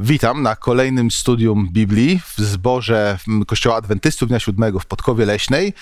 [0.00, 5.72] Witam na kolejnym studium Biblii w zborze Kościoła Adwentystów Dnia Siódmego w Podkowie Leśnej.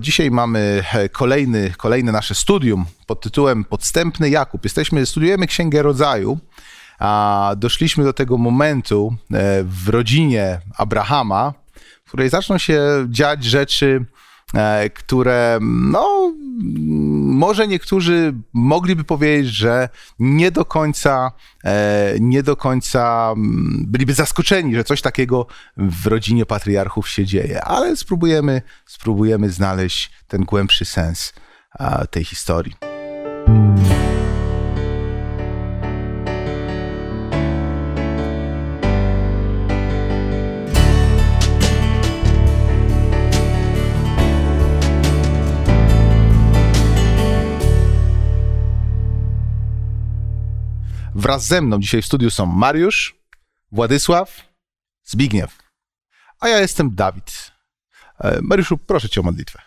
[0.00, 4.64] Dzisiaj mamy e, kolejny, kolejne nasze studium pod tytułem Podstępny Jakub.
[4.64, 6.38] Jesteśmy, studiujemy Księgę Rodzaju,
[6.98, 11.52] a doszliśmy do tego momentu e, w rodzinie Abrahama,
[12.04, 14.04] w której zaczną się dziać rzeczy,
[14.94, 16.34] które no,
[17.22, 19.88] może niektórzy mogliby powiedzieć, że
[20.18, 21.32] nie do końca,
[21.64, 27.64] e, nie do końca mm, byliby zaskoczeni, że coś takiego w rodzinie patriarchów się dzieje,
[27.64, 31.32] ale spróbujemy, spróbujemy znaleźć ten głębszy sens
[32.10, 32.74] tej historii.
[51.18, 53.16] Wraz ze mną dzisiaj w studiu są Mariusz,
[53.72, 54.42] Władysław,
[55.04, 55.58] Zbigniew,
[56.40, 57.52] a ja jestem Dawid.
[58.18, 59.62] E, Mariuszu, proszę cię o modlitwę.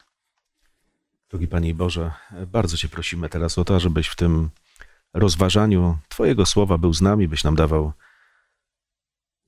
[1.30, 2.12] Drogi Panie Boże,
[2.48, 4.50] bardzo Cię prosimy teraz o to, żebyś w tym
[5.14, 7.94] rozważaniu Twojego słowa był z nami, byś nam dawał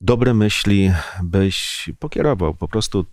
[0.00, 0.92] dobre myśli,
[1.22, 3.06] byś pokierował po prostu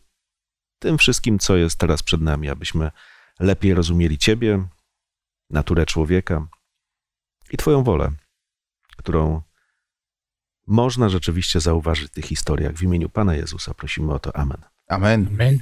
[0.80, 2.92] tym wszystkim, co jest teraz przed nami, abyśmy
[3.40, 4.68] lepiej rozumieli Ciebie,
[5.50, 6.48] naturę człowieka
[7.52, 8.12] i Twoją wolę
[9.02, 9.42] którą
[10.68, 12.74] można rzeczywiście zauważyć w tych historiach.
[12.74, 14.36] W imieniu Pana Jezusa prosimy o to.
[14.36, 14.62] Amen.
[14.88, 15.28] Amen.
[15.34, 15.60] Amen.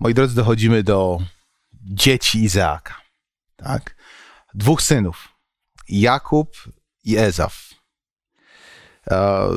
[0.00, 1.18] Moi drodzy, dochodzimy do
[1.72, 3.00] dzieci Izaaka.
[3.56, 3.96] Tak?
[4.54, 5.28] Dwóch synów.
[5.88, 6.56] Jakub
[7.04, 7.70] i Ezaf.
[9.10, 9.48] E,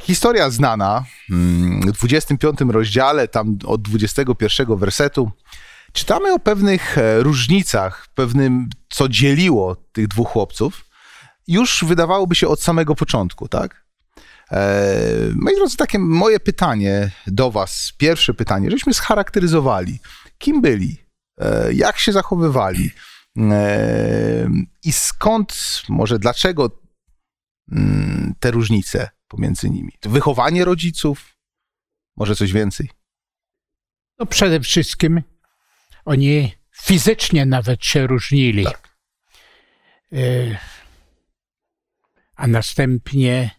[0.00, 1.04] historia znana.
[1.30, 5.30] Mm, w 25 rozdziale, tam od 21 wersetu,
[5.92, 10.89] czytamy o pewnych e, różnicach, pewnym, co dzieliło tych dwóch chłopców
[11.50, 13.86] już wydawałoby się od samego początku, tak?
[14.52, 19.98] E, moi drodzy, takie moje pytanie do Was, pierwsze pytanie, żeśmy scharakteryzowali,
[20.38, 20.96] kim byli,
[21.40, 22.90] e, jak się zachowywali
[23.38, 24.50] e,
[24.84, 26.80] i skąd, może dlaczego
[27.72, 29.92] mm, te różnice pomiędzy nimi?
[30.02, 31.36] Wychowanie rodziców,
[32.16, 32.90] może coś więcej?
[34.18, 35.22] No przede wszystkim
[36.04, 38.64] oni fizycznie nawet się różnili.
[38.64, 38.90] Tak
[42.40, 43.50] a następnie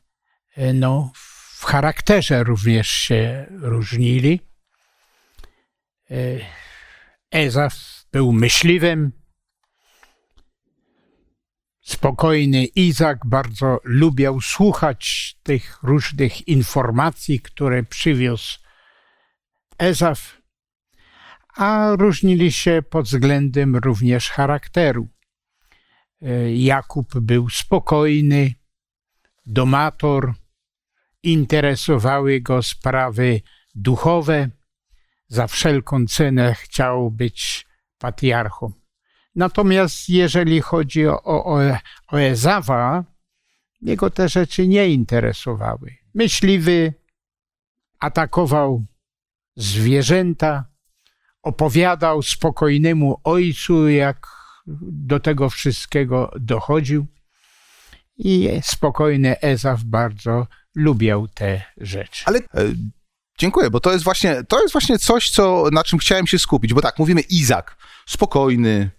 [0.55, 1.11] e, no,
[1.55, 4.39] w charakterze również się różnili.
[6.11, 6.15] E,
[7.31, 9.11] Ezaf był myśliwym,
[11.81, 18.59] spokojny Izak bardzo lubiał słuchać tych różnych informacji, które przywiózł
[19.77, 20.41] Ezaf,
[21.55, 25.07] a różnili się pod względem również charakteru.
[26.21, 28.60] E, Jakub był spokojny,
[29.51, 30.33] domator,
[31.23, 33.41] interesowały go sprawy
[33.75, 34.49] duchowe,
[35.27, 37.67] za wszelką cenę chciał być
[37.97, 38.71] patriarchą.
[39.35, 41.59] Natomiast jeżeli chodzi o, o,
[42.07, 43.03] o Ezawa,
[43.81, 45.95] jego te rzeczy nie interesowały.
[46.13, 46.93] Myśliwy
[47.99, 48.83] atakował
[49.55, 50.65] zwierzęta,
[51.41, 54.27] opowiadał spokojnemu ojcu, jak
[54.81, 57.07] do tego wszystkiego dochodził
[58.23, 62.23] i spokojny Ezaf bardzo lubiał te rzeczy.
[62.25, 62.43] Ale e,
[63.39, 66.73] dziękuję, bo to jest właśnie to jest właśnie coś, co, na czym chciałem się skupić,
[66.73, 67.77] bo tak, mówimy Izak,
[68.07, 68.91] spokojny,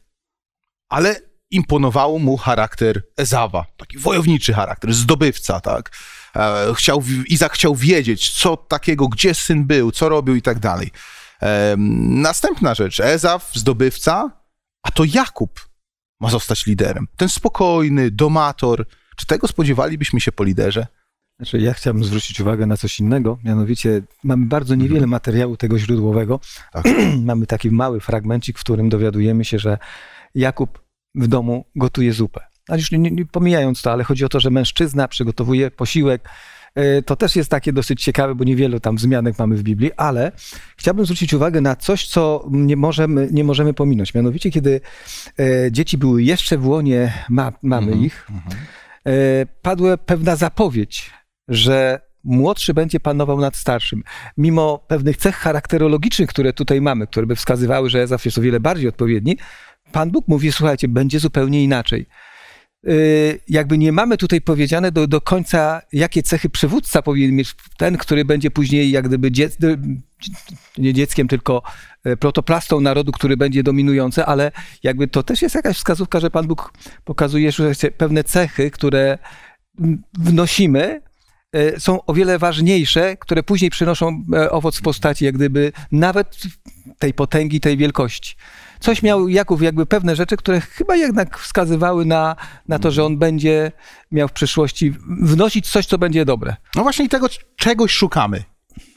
[0.88, 5.90] ale imponowało mu charakter Ezawa, taki wojowniczy charakter, zdobywca, tak.
[6.36, 10.90] E, chciał, Izak chciał wiedzieć, co takiego, gdzie syn był, co robił i tak dalej.
[11.42, 11.74] E,
[12.08, 14.30] następna rzecz, Ezaw, zdobywca,
[14.82, 15.60] a to Jakub
[16.20, 17.06] ma zostać liderem.
[17.16, 18.86] Ten spokojny, domator,
[19.16, 20.86] czy tego spodziewalibyśmy się po liderze?
[21.36, 25.10] Znaczy, ja chciałbym zwrócić uwagę na coś innego, mianowicie mamy bardzo niewiele mhm.
[25.10, 26.40] materiału tego źródłowego.
[26.72, 26.84] Tak.
[27.24, 29.78] mamy taki mały fragmencik, w którym dowiadujemy się, że
[30.34, 30.82] Jakub
[31.14, 32.40] w domu gotuje zupę.
[32.68, 36.28] A już nie, nie, pomijając to, ale chodzi o to, że mężczyzna przygotowuje posiłek.
[36.74, 40.32] E, to też jest takie dosyć ciekawe, bo niewiele tam wzmianek mamy w Biblii, ale
[40.76, 44.14] chciałbym zwrócić uwagę na coś, co nie możemy, nie możemy pominąć.
[44.14, 44.80] Mianowicie, kiedy
[45.38, 48.04] e, dzieci były jeszcze w łonie ma, mamy -hmm.
[48.04, 48.81] ich, E,
[49.62, 51.10] padła pewna zapowiedź,
[51.48, 54.02] że młodszy będzie panował nad starszym.
[54.36, 58.60] Mimo pewnych cech charakterologicznych, które tutaj mamy, które by wskazywały, że Ezaf jest o wiele
[58.60, 59.36] bardziej odpowiedni,
[59.92, 62.06] Pan Bóg mówi, słuchajcie, będzie zupełnie inaczej.
[62.88, 67.96] Y, jakby nie mamy tutaj powiedziane do, do końca, jakie cechy przywódca powinien mieć ten,
[67.96, 69.30] który będzie później jak gdyby
[70.78, 71.62] nie dzieckiem, tylko
[72.04, 74.52] e, protoplastą narodu, który będzie dominujący, ale
[74.82, 76.72] jakby to też jest jakaś wskazówka, że Pan Bóg
[77.04, 79.18] pokazuje, że pewne cechy, które
[80.18, 81.00] wnosimy,
[81.52, 86.36] e, są o wiele ważniejsze, które później przynoszą e, owoc w postaci jak gdyby nawet
[86.98, 88.34] tej potęgi, tej wielkości.
[88.80, 92.36] Coś miał Jakub, jakby pewne rzeczy, które chyba jednak wskazywały na,
[92.68, 93.72] na to, że on będzie
[94.12, 96.56] miał w przyszłości wnosić coś, co będzie dobre.
[96.76, 97.26] No właśnie i tego
[97.56, 98.44] czegoś szukamy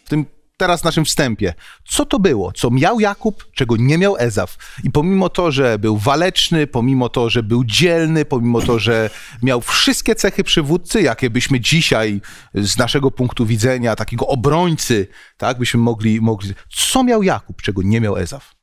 [0.05, 0.25] w tym
[0.57, 1.53] teraz naszym wstępie.
[1.85, 2.51] Co to było?
[2.51, 4.57] Co miał Jakub, czego nie miał Ezaf?
[4.83, 9.09] I pomimo to, że był waleczny, pomimo to, że był dzielny, pomimo to, że
[9.43, 12.21] miał wszystkie cechy przywódcy, jakie byśmy dzisiaj
[12.53, 15.07] z naszego punktu widzenia, takiego obrońcy,
[15.37, 16.53] tak, byśmy mogli, mogli...
[16.69, 18.55] Co miał Jakub, czego nie miał Ezaf?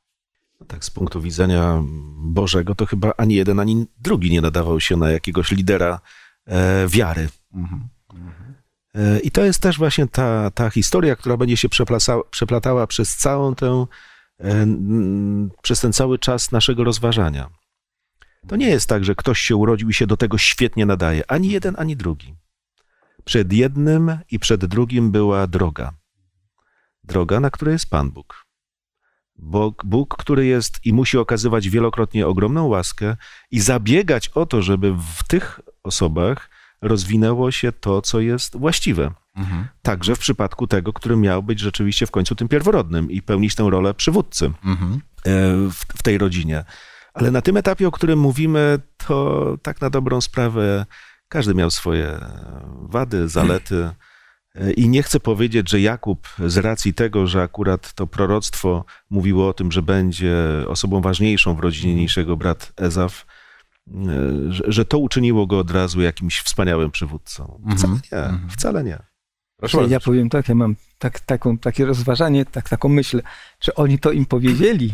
[0.67, 1.83] Tak, z punktu widzenia
[2.17, 5.99] Bożego, to chyba ani jeden, ani drugi nie nadawał się na jakiegoś lidera
[6.45, 7.27] e, wiary.
[7.55, 7.92] E,
[9.23, 11.69] I to jest też właśnie ta, ta historia, która będzie się
[12.29, 13.85] przeplatała przez całą tę,
[14.39, 14.67] e,
[15.61, 17.49] przez ten cały czas naszego rozważania.
[18.47, 21.31] To nie jest tak, że ktoś się urodził i się do tego świetnie nadaje.
[21.31, 22.35] Ani jeden, ani drugi.
[23.23, 25.93] Przed jednym i przed drugim była droga.
[27.03, 28.45] Droga, na której jest Pan Bóg.
[29.35, 33.15] Bóg, Bóg, który jest i musi okazywać wielokrotnie ogromną łaskę
[33.51, 36.49] i zabiegać o to, żeby w tych osobach
[36.83, 39.11] rozwinęło się to, co jest właściwe.
[39.81, 43.69] Także w przypadku tego, który miał być rzeczywiście w końcu tym pierworodnym i pełnić tę
[43.69, 44.93] rolę przywódcy Mhm.
[44.93, 44.99] e,
[45.69, 46.63] w, w tej rodzinie.
[47.13, 50.85] Ale na tym etapie, o którym mówimy, to tak na dobrą sprawę
[51.27, 52.19] każdy miał swoje
[52.81, 53.89] wady, zalety.
[54.55, 59.47] E, I nie chcę powiedzieć, że Jakub z racji tego, że akurat to proroctwo mówiło
[59.47, 60.35] o tym, że będzie
[60.67, 63.25] osobą ważniejszą w rodzinie niż jego brat Ezaf,
[64.49, 67.61] że, że to uczyniło go od razu jakimś wspaniałym przywódcą.
[67.77, 68.99] Wcale nie, wcale nie.
[69.57, 69.99] Proszę ja bardzo.
[69.99, 73.21] powiem tak, ja mam tak, taką, takie rozważanie, tak, taką myśl,
[73.59, 74.93] czy oni to im powiedzieli?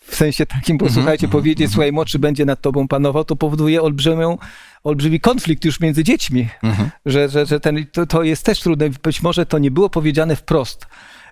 [0.00, 3.36] W sensie takim, bo Mhm, słuchajcie, mhm, powiedzieć, słuchaj, młodszy będzie nad tobą panował, to
[3.36, 4.38] powoduje olbrzymią,
[4.84, 6.90] olbrzymi konflikt już między dziećmi, Mhm.
[7.06, 8.90] że, że, że ten, to, to jest też trudne.
[9.02, 10.86] Być może to nie było powiedziane wprost.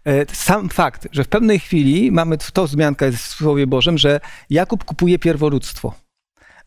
[0.07, 4.21] E, Sam fakt, że w pewnej chwili mamy to wzmianka jest w Słowie Bożym, że
[4.51, 5.95] Jakub kupuje pierworództwo.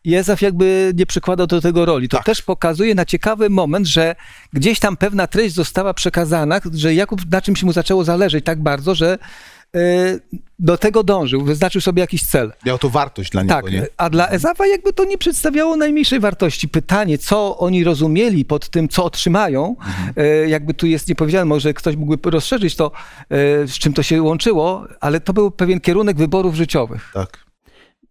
[0.08, 2.08] I Ezaf jakby nie przykładał do tego roli.
[2.08, 2.26] To Tak.
[2.26, 4.14] też pokazuje na ciekawy moment, że
[4.52, 8.94] gdzieś tam pewna treść została przekazana, że Jakub na czymś mu zaczęło zależeć tak bardzo,
[8.94, 9.18] że
[9.74, 9.80] e,
[10.58, 12.52] do tego dążył, wyznaczył sobie jakiś cel.
[12.66, 13.86] Miał to wartość dla niego, Tak, nie?
[13.96, 16.68] a dla Ezawa jakby to nie przedstawiało najmniejszej wartości.
[16.68, 19.76] Pytanie, co oni rozumieli pod tym, co otrzymają,
[20.16, 22.90] e, jakby tu jest niepowiedziane, może ktoś mógłby rozszerzyć to,
[23.30, 27.10] e, z czym to się łączyło, ale to był pewien kierunek wyborów życiowych.
[27.14, 27.47] Tak.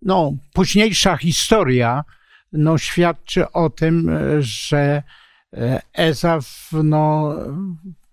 [0.01, 2.03] No, późniejsza historia
[2.53, 5.03] no, świadczy o tym, e, że
[5.53, 7.35] e, Ezaf no,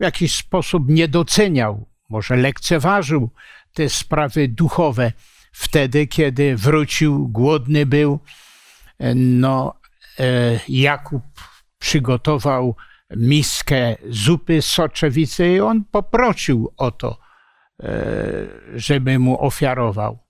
[0.01, 3.31] w jakiś sposób nie doceniał, może lekceważył
[3.73, 5.13] te sprawy duchowe.
[5.53, 8.19] Wtedy, kiedy wrócił, głodny był,
[8.99, 9.75] e, no,
[10.69, 11.23] Jakub
[11.79, 12.77] przygotował
[13.17, 17.19] miskę zupy soczewicy i on poprosił o to,
[18.75, 20.24] żeby mu ofiarował.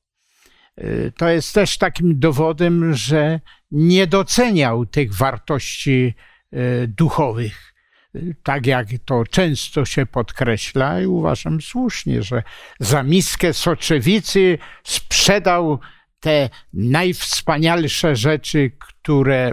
[0.79, 3.41] Y, To jest też takim dowodem, że
[3.71, 6.15] nie doceniał tych wartości
[6.55, 7.75] y, duchowych.
[8.17, 12.43] Y, Tak jak to często się podkreśla, i uważam słusznie, że
[12.81, 15.81] za miskę soczewicy sprzedał
[16.21, 19.53] te najwspanialsze rzeczy, które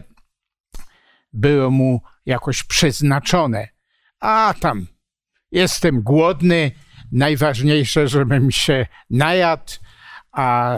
[1.33, 3.67] były mu jakoś przeznaczone.
[4.19, 4.87] A tam
[5.51, 6.71] jestem głodny,
[7.11, 9.73] najważniejsze, żebym się najadł,
[10.31, 10.77] a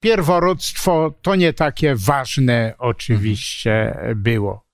[0.00, 4.66] pierworództwo to nie takie ważne oczywiście było.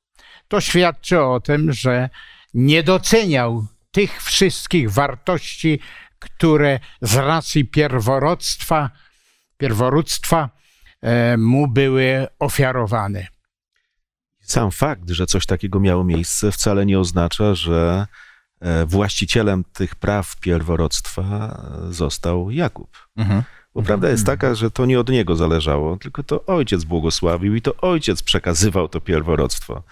[0.49, 2.11] To świadczy o tym, że
[2.54, 5.80] nie doceniał tych wszystkich wartości,
[6.18, 8.90] które z racji pierworództwa,
[9.56, 10.50] pierworództwa
[11.02, 13.26] e, mu były ofiarowane.
[14.40, 18.06] Sam fakt, że coś takiego miało miejsce, wcale nie oznacza, że
[18.61, 21.58] e, właścicielem tych praw pierworództwa
[21.88, 23.08] e, został Jakub.
[23.16, 23.42] Mhm.
[23.75, 27.62] Bo prawda jest taka, że to nie od niego zależało, tylko to ojciec błogosławił i
[27.62, 29.83] to ojciec przekazywał to pierworództwo.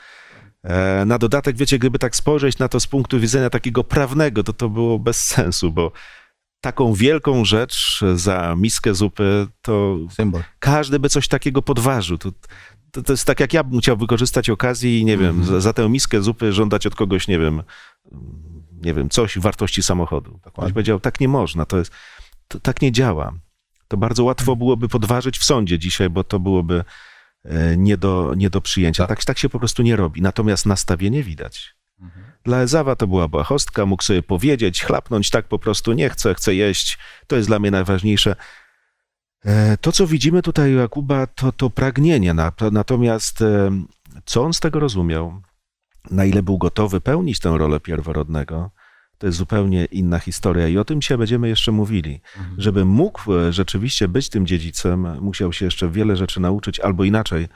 [0.64, 4.52] E, Na dodatek, wiecie, gdyby tak spojrzeć na to z punktu widzenia takiego prawnego, to
[4.52, 5.92] to było bez sensu, bo
[6.60, 10.42] taką wielką rzecz za miskę zupy, to Symbol.
[10.58, 12.18] każdy by coś takiego podważył.
[12.18, 12.32] To,
[12.92, 15.72] to, to jest tak, jak ja bym chciał wykorzystać okazję i nie wiem, za, za
[15.72, 17.62] tę miskę zupy żądać od kogoś, nie wiem,
[18.82, 20.30] nie wiem, coś wartości samochodu.
[20.30, 20.72] Ktoś Dokładnie.
[20.74, 21.92] powiedział, tak nie można, to jest,
[22.48, 23.32] to tak nie działa.
[23.90, 26.84] To bardzo łatwo byłoby podważyć w sądzie dzisiaj, bo to byłoby
[27.44, 29.06] e, nie do, nie do przyjęcia.
[29.06, 29.24] Tak.
[29.24, 30.22] Tak, się po prostu nie robi.
[30.22, 31.74] Natomiast nastawienie widać.
[32.44, 36.54] Dla Ezawa to była błahostka, mógł sobie powiedzieć, chlapnąć tak po prostu, nie chcę, chcę
[36.54, 38.36] jeść, to jest dla mnie najważniejsze.
[39.44, 42.34] E, To, co widzimy tutaj u Jakuba, to, to pragnienie.
[42.34, 43.70] Na- Natomiast e,
[44.24, 45.42] co on z tego rozumiał?
[46.10, 48.70] na ile był gotowy pełnić tę rolę pierworodnego,
[49.20, 52.20] to jest zupełnie inna historia i o tym dzisiaj będziemy jeszcze mówili.
[52.58, 57.48] Żeby mógł e, rzeczywiście być tym dziedzicem, musiał się jeszcze wiele rzeczy nauczyć, albo inaczej,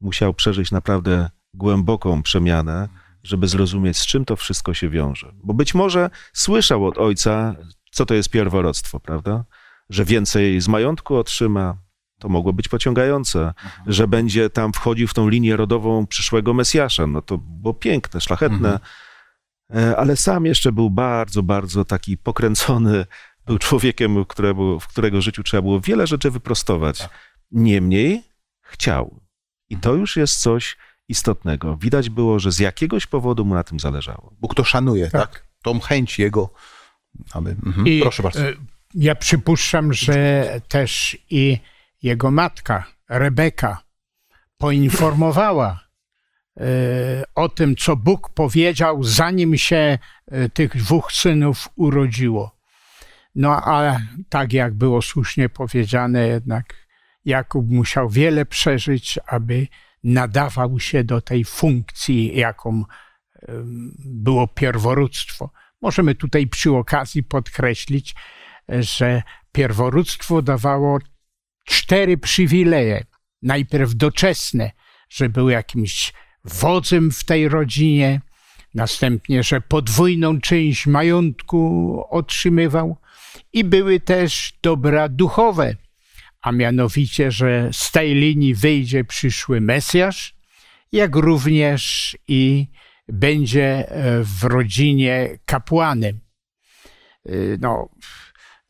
[0.00, 2.88] musiał przeżyć naprawdę głęboką przemianę,
[3.22, 5.32] żeby zrozumieć, z czym to wszystko się wiąże.
[5.44, 7.54] Bo być może słyszał od ojca,
[7.90, 9.44] co to jest pierworództwo, prawda?
[9.88, 11.76] Że więcej z majątku otrzyma,
[12.18, 13.54] to mogło być pociągające,
[13.86, 17.06] że będzie tam wchodził w tą linię rodową przyszłego Mesjasza.
[17.06, 18.80] No to było piękne, szlachetne, E,
[19.96, 23.06] ale sam jeszcze był bardzo, bardzo taki pokręcony.
[23.46, 27.08] Był człowiekiem, któremu, w którego życiu trzeba było wiele rzeczy wyprostować.
[27.50, 28.22] Niemniej
[28.60, 29.20] chciał.
[29.68, 30.76] I to już jest coś
[31.08, 31.76] istotnego.
[31.76, 34.34] Widać było, że z jakiegoś powodu mu na tym zależało.
[34.40, 35.30] Bóg to szanuje, tak?
[35.30, 35.46] Tak.
[35.62, 36.50] Tą chęć jego,
[37.32, 37.50] aby...
[37.50, 37.86] Mhm.
[37.86, 38.40] I, Proszę bardzo.
[38.48, 38.52] e,
[38.94, 41.58] Ja przypuszczam, że też i
[42.02, 43.82] jego matka, Rebeka,
[44.58, 45.89] poinformowała e,
[47.34, 52.56] o tym, co Bóg powiedział, zanim się e, tych dwóch synów urodziło.
[53.34, 53.98] No a
[54.28, 56.74] tak jak było słusznie powiedziane, jednak
[57.24, 59.66] Jakub musiał wiele przeżyć, aby
[60.04, 62.84] nadawał się do tej funkcji, jaką
[63.48, 65.50] em, było pierworództwo.
[65.82, 68.14] Możemy tutaj przy okazji podkreślić,
[68.68, 70.98] że pierworództwo dawało
[71.64, 73.04] cztery przywileje.
[73.42, 74.70] Najpierw doczesne,
[75.08, 76.12] że był jakimś
[76.44, 78.20] wodzem w tej rodzinie,
[78.74, 82.96] następnie, że podwójną część majątku otrzymywał
[83.52, 85.76] i były też dobra duchowe,
[86.42, 90.34] a mianowicie, że z tej linii wyjdzie przyszły Mesjasz,
[90.92, 92.66] jak również i
[93.08, 96.20] będzie e, w rodzinie kapłanem.
[97.28, 97.88] Y, No,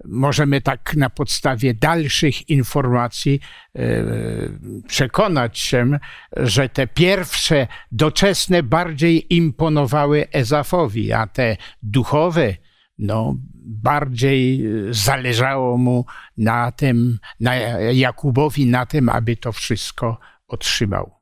[0.05, 3.41] możemy tak na podstawie dalszych informacji
[3.79, 5.99] y, przekonać się,
[6.37, 12.55] że te pierwsze doczesne bardziej imponowały Ezafowi, a te duchowe,
[12.99, 16.05] no, bardziej y, zależało mu
[16.37, 17.55] na tym, na
[17.93, 21.21] Jakubowi, na tym, aby to wszystko otrzymał.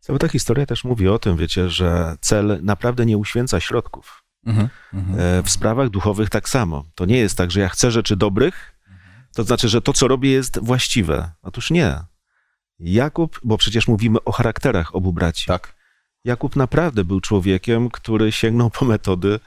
[0.00, 4.21] Cała ta historia też mówi o tym, wiecie, że cel naprawdę nie uświęca środków.
[4.46, 4.68] Mhm.
[4.94, 5.20] Mhm.
[5.20, 6.84] E, W sprawach duchowych tak samo.
[6.94, 8.72] To nie jest tak, że ja chcę rzeczy dobrych,
[9.34, 11.30] to znaczy, że to, co robię, jest właściwe.
[11.42, 11.96] Otóż nie.
[12.78, 15.46] Jakub, bo przecież mówimy o charakterach obu braci.
[15.46, 15.74] Tak.
[16.24, 19.40] Jakub naprawdę był człowiekiem, który sięgnął po metody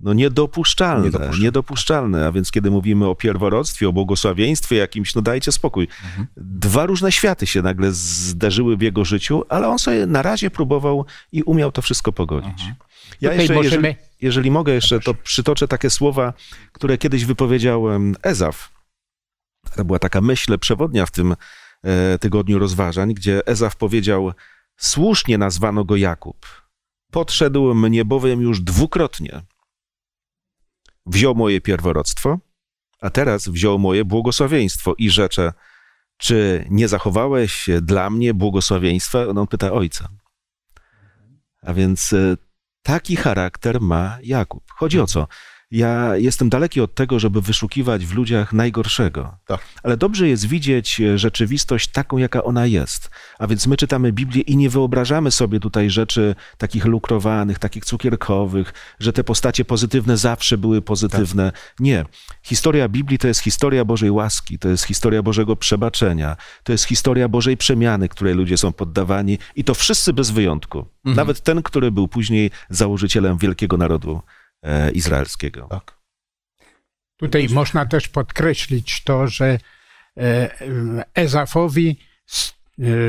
[0.00, 1.44] no niedopuszczalne, Niedopuszczalne.
[1.44, 2.26] niedopuszczalne.
[2.26, 5.88] A więc kiedy mówimy o pierworództwie, o błogosławieństwie jakimś, no dajcie spokój.
[6.04, 6.26] Mhm.
[6.36, 11.04] Dwa różne światy się nagle zderzyły w jego życiu, ale on sobie na razie próbował
[11.32, 12.52] i umiał to wszystko pogodzić.
[12.60, 12.74] Mhm.
[13.20, 16.32] Ja jeszcze, możemy- jeżeli, jeżeli mogę jeszcze, to przytoczę takie słowa,
[16.72, 17.84] które kiedyś wypowiedział
[18.22, 18.72] Ezaf.
[19.76, 21.36] To była taka myśl przewodnia w tym
[21.82, 24.32] e, tygodniu rozważań, gdzie Ezaf powiedział,
[24.76, 26.46] słusznie nazwano go Jakub.
[27.10, 29.42] Podszedł mnie bowiem już dwukrotnie.
[31.06, 32.38] Wziął moje pierworództwo,
[33.00, 35.52] a teraz wziął moje błogosławieństwo i rzecze,
[36.16, 39.24] czy nie zachowałeś dla mnie błogosławieństwa?
[39.34, 40.08] No, On pyta ojca.
[41.62, 42.36] A więc e,
[42.82, 44.62] taki charakter ma Jakub.
[44.72, 45.26] Chodzi o co?
[45.70, 49.36] Ja jestem daleki od tego, żeby wyszukiwać w ludziach najgorszego.
[49.46, 49.60] Tak.
[49.82, 53.10] Ale dobrze jest widzieć e, rzeczywistość taką, jaka ona jest.
[53.38, 58.72] A więc my czytamy Biblię i nie wyobrażamy sobie tutaj rzeczy takich lukrowanych, takich cukierkowych,
[59.00, 61.52] że te postacie pozytywne zawsze były pozytywne.
[61.80, 62.04] Nie.
[62.42, 67.28] Historia Biblii to jest historia Bożej łaski, to jest historia Bożego przebaczenia, to jest historia
[67.28, 70.86] Bożej przemiany, której ludzie są poddawani i to wszyscy bez wyjątku.
[71.04, 74.22] Nawet ten, który był później założycielem wielkiego narodu
[74.92, 75.66] izraelskiego.
[75.70, 76.00] Tak.
[77.20, 79.58] Tutaj można też podkreślić to, że
[80.16, 80.50] e,
[81.14, 82.54] Ezafowi z, e,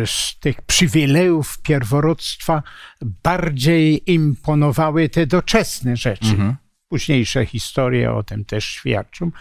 [0.07, 2.63] z tych przywilejów pierworództwa
[3.23, 6.29] bardziej imponowały te doczesne rzeczy.
[6.31, 6.55] Mhm.
[6.87, 9.31] Późniejsze historie o tym też świadczą.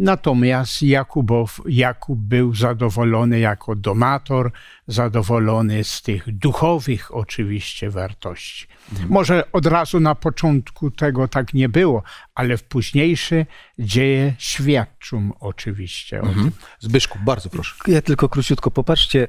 [0.00, 4.52] Natomiast Jakubow, Jakub był zadowolony jako domator,
[4.86, 8.66] zadowolony z tych duchowych oczywiście wartości.
[9.08, 12.02] Może od razu na początku tego tak nie było,
[12.34, 13.46] ale w późniejsze
[13.78, 16.32] dzieje świadczą oczywiście o tym.
[16.32, 16.50] Mhm.
[16.78, 17.74] Zbyszku, bardzo proszę.
[17.86, 19.28] Ja tylko króciutko, popatrzcie,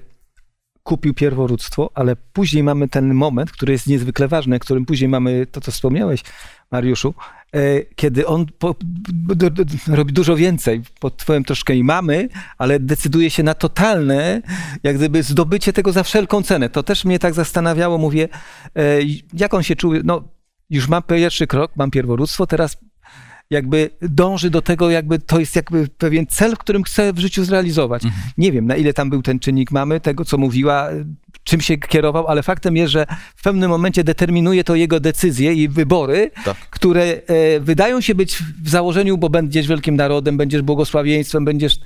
[0.83, 5.61] kupił pierworództwo, ale później mamy ten moment, który jest niezwykle ważny, którym później mamy to,
[5.61, 6.23] co wspomniałeś,
[6.71, 7.13] Mariuszu,
[7.55, 8.75] e, kiedy on po,
[9.35, 14.41] d, d, robi dużo więcej, pod wpływem troszkę i mamy, ale decyduje się na totalne,
[14.83, 16.69] jak gdyby zdobycie tego za wszelką cenę.
[16.69, 18.29] To też mnie tak zastanawiało, mówię,
[18.75, 18.81] e,
[19.33, 20.23] jak on się czuł, no
[20.69, 22.77] już mam pierwszy krok, mam pierworództwo, teraz
[23.51, 28.05] jakby dąży do tego, jakby to jest jakby pewien cel, którym chce w życiu zrealizować.
[28.05, 28.23] Mhm.
[28.37, 30.89] Nie wiem, na ile tam był ten czynnik mamy, tego co mówiła,
[31.43, 33.05] czym się kierował, ale faktem jest, że
[33.35, 36.57] w pewnym momencie determinuje to jego decyzje i wybory, Tak.
[36.57, 41.79] które e, wydają się być w założeniu, bo będziesz wielkim narodem, będziesz błogosławieństwem, będziesz,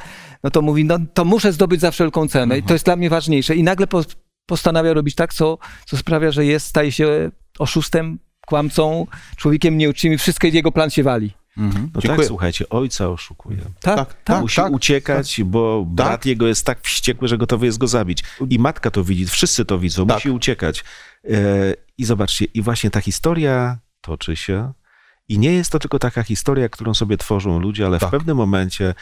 [0.43, 3.10] no to mówi, no to muszę zdobyć za wszelką cenę i to jest dla mnie
[3.10, 3.55] ważniejsze.
[3.55, 4.01] I nagle po,
[4.45, 10.17] postanawia robić tak, co, co sprawia, że jest, staje się oszustem, kłamcą, człowiekiem nieuczciwym i
[10.17, 11.31] wszystko jego plan się wali.
[11.57, 11.89] Mhm.
[11.93, 12.17] No Dziękuję.
[12.17, 13.57] tak, słuchajcie, ojca oszukuje.
[13.57, 14.24] Tak, Tak, tak.
[14.24, 14.41] tak.
[14.41, 18.24] Musi uciekać, bo brat jego jest tak wściekły, że gotowy jest go zabić.
[18.50, 20.15] I matka to widzi, wszyscy to widzą, Tak.
[20.17, 20.83] musi uciekać.
[21.24, 21.33] E,
[21.97, 24.74] I zobaczcie, i właśnie ta historia toczy się.
[25.29, 28.09] I nie jest to tylko taka historia, którą sobie tworzą ludzie, ale Tak.
[28.09, 28.93] w pewnym momencie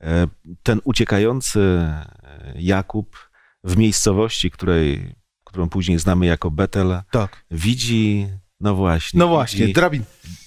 [0.00, 0.26] e,
[0.62, 3.16] ten uciekający e, Jakub
[3.64, 5.14] w miejscowości, której,
[5.44, 7.44] którą później znamy jako Betel, Tak.
[7.50, 8.28] widzi,
[8.60, 10.02] no właśnie, No właśnie, widzi drabin.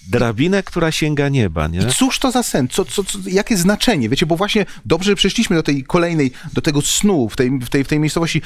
[0.10, 1.79] drabinę, która sięga nieba, nie?
[1.79, 2.67] I cóż to za sen?
[2.67, 4.10] Co, co, co, jakie znaczenie?
[4.10, 7.70] Wiecie, bo właśnie dobrze że przeszliśmy do tej kolejnej, do tego snu w tej, w
[7.70, 8.41] tej, w tej miejscowości,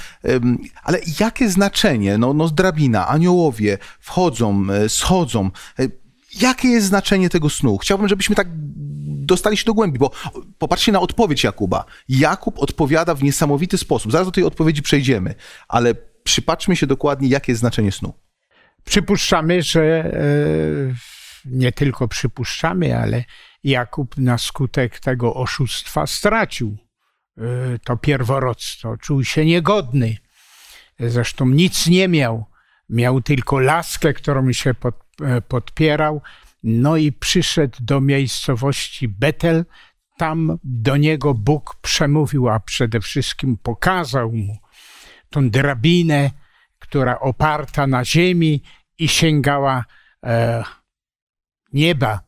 [0.83, 2.17] ale jakie znaczenie?
[2.17, 5.51] No, no drabina, aniołowie wchodzą, e, schodzą.
[5.79, 5.87] E,
[6.41, 7.77] Jakie jest znaczenie tego snu?
[7.77, 8.47] Chciałbym, żebyśmy tak
[9.27, 10.11] dostali się do głębi, bo
[10.57, 11.85] popatrzcie na odpowiedź Jakuba.
[12.09, 14.11] Jakub odpowiada w niesamowity sposób.
[14.11, 15.35] Zaraz do tej odpowiedzi przejdziemy,
[15.67, 18.13] ale przypatrzmy się dokładnie, jakie jest znaczenie snu.
[18.87, 20.11] Przypuszczamy, że e,
[21.45, 23.23] nie tylko przypuszczamy, ale
[23.63, 26.77] Jakub na skutek tego oszustwa stracił
[27.37, 27.41] e,
[27.79, 28.97] to pierworodstwo.
[28.97, 30.17] Czuł się niegodny.
[30.99, 32.45] Zresztą nic nie miał.
[32.89, 34.75] Miał tylko laskę, którą się
[35.21, 36.21] e, podpierał.
[36.63, 39.65] No i przyszedł do miejscowości Betel.
[40.17, 44.57] Tam do niego Bóg przemówił, a przede wszystkim pokazał mu
[45.29, 46.31] tą drabinę,
[46.79, 48.63] która oparta na ziemi
[48.99, 49.85] i sięgała
[50.23, 50.63] e,
[51.73, 52.19] nieba.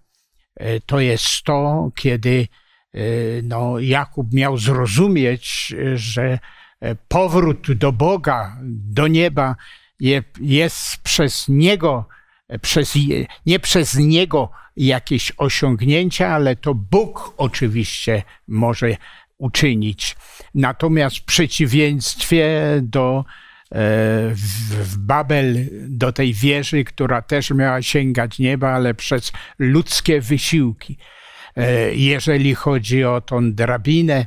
[0.55, 2.47] E, to jest to, kiedy
[2.93, 2.99] e,
[3.43, 6.39] no, Jakub miał zrozumieć, że
[7.07, 9.55] powrót do Boga, do nieba
[9.99, 12.05] je, jest przez Niego,
[12.61, 12.93] przez,
[13.45, 18.97] nie przez Niego jakieś osiągnięcia, ale to Bóg oczywiście może
[19.37, 20.15] uczynić.
[20.55, 23.25] Natomiast w przeciwieństwie do
[23.71, 30.97] w, w Babel, do tej wieży, która też miała sięgać nieba, ale przez ludzkie wysiłki.
[31.55, 34.25] E, Jeżeli chodzi o tą drabinę,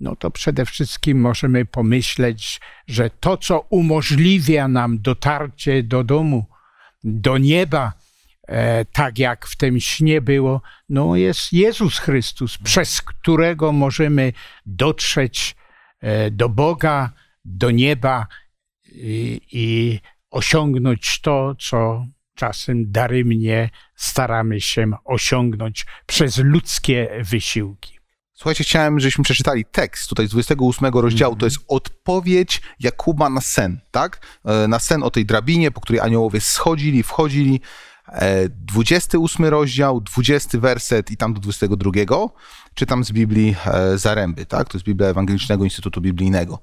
[0.00, 6.46] no to przede wszystkim możemy pomyśleć, że to, co umożliwia nam dotarcie do domu,
[7.04, 7.92] do nieba,
[8.48, 14.32] e, tak jak w tym śnie było, no jest Jezus Chrystus, przez którego możemy
[14.66, 15.56] dotrzeć
[16.00, 17.12] e, do Boga,
[17.44, 18.26] do nieba
[18.92, 19.98] i, i
[20.30, 27.98] osiągnąć to, co czasem daremnie staramy się osiągnąć przez ludzkie wysiłki.
[28.38, 31.36] Słuchajcie, chciałem, żebyśmy przeczytali tekst tutaj z 28 rozdziału.
[31.36, 34.26] To jest odpowiedź Jakuba na sen, tak?
[34.44, 37.60] E, Na sen o tej drabinie, po której aniołowie schodzili, wchodzili.
[38.08, 41.90] E, 28 rozdział, 20 werset i tam do 22.
[42.74, 44.68] Czytam z Biblii e, Zaręby, tak?
[44.68, 46.60] To jest Biblia Ewangelicznego Instytutu Biblijnego.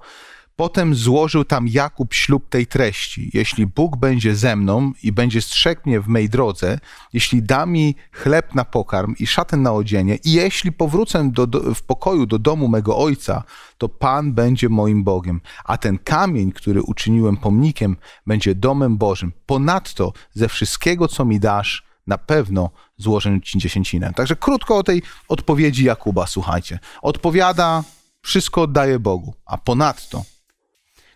[0.55, 3.31] Potem złożył tam Jakub ślub tej treści.
[3.33, 6.79] Jeśli Bóg będzie ze mną i będzie strzegł mnie w mej drodze,
[7.13, 11.75] jeśli da mi chleb na pokarm i szatę na odzienie, i jeśli powrócę do, do,
[11.75, 13.43] w pokoju do domu mego ojca,
[13.77, 19.31] to Pan będzie moim Bogiem, a ten kamień, który uczyniłem pomnikiem, będzie domem Bożym.
[19.45, 24.13] Ponadto ze wszystkiego, co mi dasz, na pewno złożę ci dziesięcinę.
[24.15, 26.79] Także krótko o tej odpowiedzi Jakuba, słuchajcie.
[27.01, 27.83] Odpowiada,
[28.21, 30.34] wszystko oddaje Bogu, a ponadto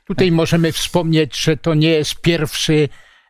[0.10, 2.90] Tutaj możemy wspomnieć, że to nie jest pierwszy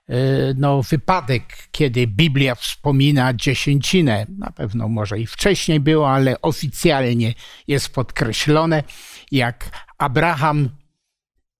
[0.10, 0.16] e,
[0.58, 4.26] no, wypadek, kiedy Biblia wspomina dziesięcinę.
[4.38, 7.34] Na pewno może i wcześniej było, ale oficjalnie
[7.68, 8.84] jest podkreślone,
[9.32, 10.70] jak Abraham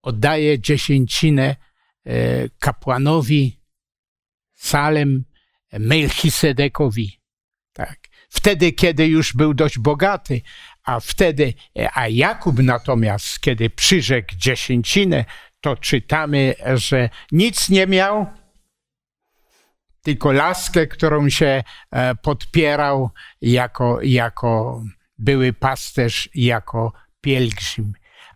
[0.02, 1.56] oddaje dziesięcinę
[2.06, 3.60] e, kapłanowi
[4.54, 5.24] Salem
[5.72, 7.20] Melchisedekowi.
[7.72, 7.98] Tak.
[8.28, 10.40] Wtedy, kiedy już był dość bogaty,
[10.90, 11.54] a wtedy,
[11.94, 15.24] a Jakub natomiast, kiedy przyrzekł dziesięcinę,
[15.60, 18.26] to czytamy, że nic nie miał,
[20.02, 24.82] tylko laskę, którą się e, podpierał jako, jako
[25.18, 27.92] były pasterz, jako pielgrzym.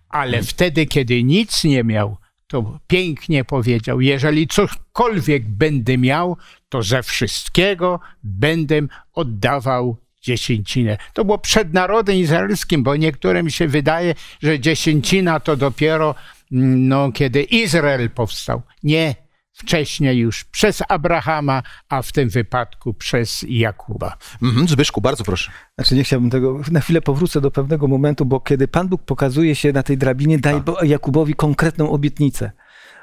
[0.08, 6.36] Ale wtedy, kiedy nic nie miał, to pięknie powiedział: Jeżeli cokolwiek będę miał,
[6.68, 8.80] to ze wszystkiego będę
[9.12, 10.96] oddawał dziesięcinę.
[11.12, 16.14] To było przed narodem izraelskim, bo niektórym się wydaje, że dziesięcina to dopiero
[16.52, 18.62] mm, no, kiedy Izrael powstał.
[18.82, 19.14] Nie.
[19.56, 24.16] wcześniej już przez Abrahama, a w tym wypadku przez Jakuba.
[24.42, 25.52] Mhm, Zbyszku, bardzo proszę.
[25.78, 29.54] Znaczy nie chciałbym tego, na chwilę powrócę do pewnego momentu, bo kiedy Pan Bóg pokazuje
[29.54, 32.52] się na tej drabinie, daje Jakubowi konkretną obietnicę.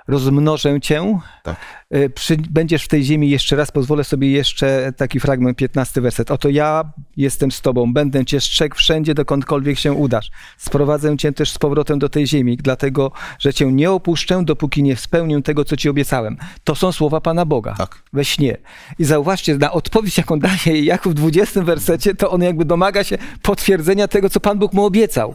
[0.08, 1.56] Rozmnożę cię, Tak.
[1.96, 6.32] y, przy, będziesz w tej ziemi jeszcze raz, pozwolę sobie jeszcze taki fragment, 15 werset.
[6.32, 6.84] Oto ja
[7.18, 10.32] jestem z tobą, będę cię strzegł wszędzie, dokądkolwiek się udasz.
[10.58, 14.96] Sprowadzę cię też z powrotem do tej ziemi, dlatego, że cię nie opuszczę, dopóki nie
[14.96, 16.38] spełnię tego, co ci obiecałem.
[16.64, 18.02] To są słowa Pana Boga Tak.
[18.14, 18.58] we śnie.
[19.00, 23.18] I zauważcie, na odpowiedź, jaką daje Jakub w 20 wersecie, to on jakby domaga się
[23.42, 25.34] potwierdzenia tego, co Pan Bóg mu obiecał.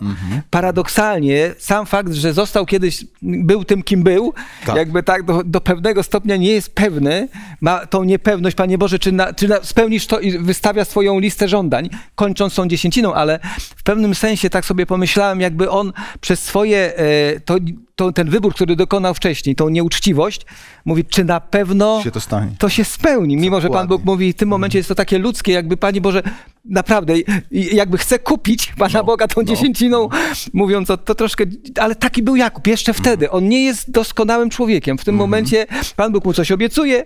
[0.50, 4.76] Paradoksalnie, sam fakt, że został kiedyś, był tym, kim był, Tak.
[4.76, 7.28] jakby tak do, do pewnego stopnia nie jest pewny,
[7.60, 11.48] ma tą niepewność, Panie Boże, czy, na, czy na, spełnisz to i wystawia swoją listę
[11.48, 13.38] żądań, kończąc tą dziesięciną, ale
[13.76, 17.56] w pewnym sensie tak sobie pomyślałem, jakby on przez swoje, e, to,
[17.96, 20.46] to, ten wybór, który dokonał wcześniej, tą nieuczciwość,
[20.84, 22.50] mówi, czy na pewno Się to stanie.
[22.58, 23.88] to się spełni, mimo że Pan.
[23.88, 26.22] Bóg mówi, w tym momencie jest to takie ludzkie, jakby Panie Boże,
[26.64, 27.14] naprawdę,
[27.50, 30.08] jakby chce kupić Pana Boga tą dziesięciną,
[30.52, 31.44] mówiąc o to troszkę,
[31.80, 33.30] ale taki był Jakub, jeszcze wtedy.
[33.30, 34.98] On nie jest doskonałym człowiekiem.
[34.98, 37.04] W tym momencie Pan Bóg mu coś obiecuje,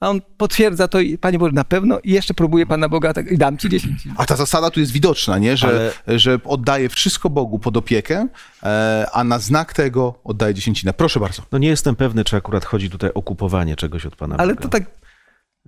[0.00, 3.30] a on potwierdza to i Panie Boże, na pewno i jeszcze próbuje Pana Boga tak,
[3.32, 4.14] i dam Ci dziesięcinę.
[4.18, 5.56] A ta zasada tu jest widoczna, nie?
[5.56, 8.26] Że, że oddaje wszystko Bogu pod opiekę,
[8.62, 10.92] e, a na znak tego oddaje dziesięcinę.
[10.92, 11.42] Proszę bardzo.
[11.52, 14.62] No nie jestem pewny, czy akurat chodzi tutaj o kupowanie czegoś od Pana Ale Boga.
[14.62, 14.84] to tak,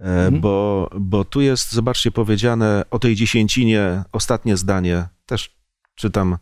[0.01, 5.57] E, Bo, bo tu jest, zobaczcie, powiedziane o tej dziesięcinie, ostatnie zdanie, też
[5.95, 6.39] czytam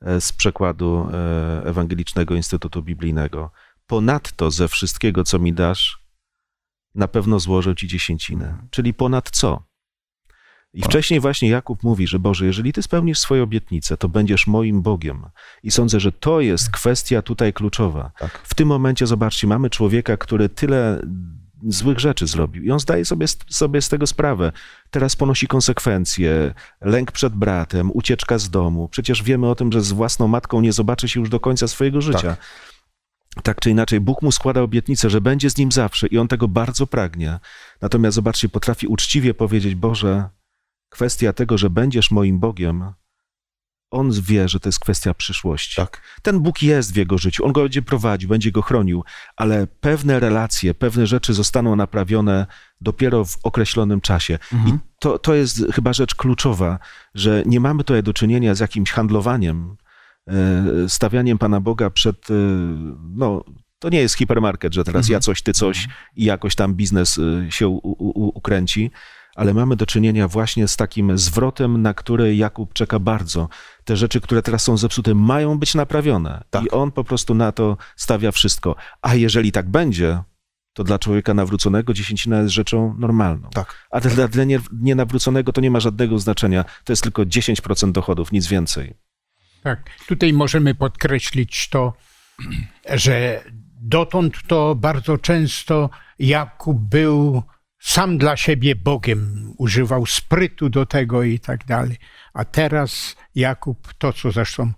[0.00, 3.50] e, z przekładu e, Ewangelicznego Instytutu Biblijnego.
[3.86, 5.98] Ponadto ze wszystkiego, co mi dasz,
[6.94, 8.58] na pewno złożę ci dziesięcinę.
[8.70, 9.65] Czyli ponad co?
[10.76, 14.82] I wcześniej właśnie Jakub mówi, że Boże, jeżeli Ty spełnisz swoje obietnice, to będziesz moim
[14.82, 15.24] Bogiem.
[15.62, 18.12] I sądzę, że to jest kwestia tutaj kluczowa.
[18.18, 18.40] Tak.
[18.44, 21.02] W tym momencie, zobaczcie, mamy człowieka, który tyle
[21.68, 24.52] złych rzeczy zrobił i on zdaje sobie, sobie z tego sprawę.
[24.90, 28.88] Teraz ponosi konsekwencje, lęk przed bratem, ucieczka z domu.
[28.88, 32.00] Przecież wiemy o tym, że z własną matką nie zobaczy się już do końca swojego
[32.00, 32.36] życia.
[33.42, 36.48] Tak czy inaczej, Bóg mu składa obietnicę, że będzie z nim zawsze i on tego
[36.48, 37.38] bardzo pragnie.
[37.80, 40.28] Natomiast zobaczcie, potrafi uczciwie powiedzieć: Boże,
[40.88, 42.92] kwestia tego, że będziesz moim Bogiem,
[43.90, 45.76] on wie, że to jest kwestia przyszłości.
[45.76, 46.00] Tak.
[46.22, 49.04] Ten Bóg jest w jego życiu, on go będzie prowadził, będzie go chronił,
[49.36, 52.46] ale pewne relacje, pewne rzeczy zostaną naprawione
[52.80, 54.38] dopiero w określonym czasie.
[54.66, 56.78] I to, to jest chyba rzecz kluczowa,
[57.14, 59.76] że nie mamy tutaj do czynienia z jakimś handlowaniem,
[60.28, 62.34] e, stawianiem Pana Boga przed, e,
[63.14, 63.44] no,
[63.78, 67.52] to nie jest hipermarket, że teraz ja coś, ty coś i jakoś tam biznes e,
[67.52, 68.90] się u, u, ukręci,
[69.36, 73.48] ale mamy do czynienia właśnie z takim zwrotem, na który Jakub czeka bardzo.
[73.84, 76.44] Te rzeczy, które teraz są zepsute, mają być naprawione.
[76.50, 76.64] Tak.
[76.64, 78.76] I on po prostu na to stawia wszystko.
[79.02, 80.22] A jeżeli tak będzie,
[80.72, 83.48] to dla człowieka nawróconego dziesięcina jest rzeczą normalną.
[83.50, 83.86] Tak.
[83.90, 86.64] A dla, dla nie- nienawróconego to nie ma żadnego znaczenia.
[86.84, 88.94] To jest tylko 10% dochodów, nic więcej.
[89.62, 91.92] Tak, tutaj możemy podkreślić to,
[92.94, 93.44] że
[93.80, 97.42] dotąd to bardzo często Jakub był
[97.86, 101.96] sam dla siebie Bogiem, używał sprytu do tego i tak dalej.
[102.34, 104.72] A teraz Jakub, to co zresztą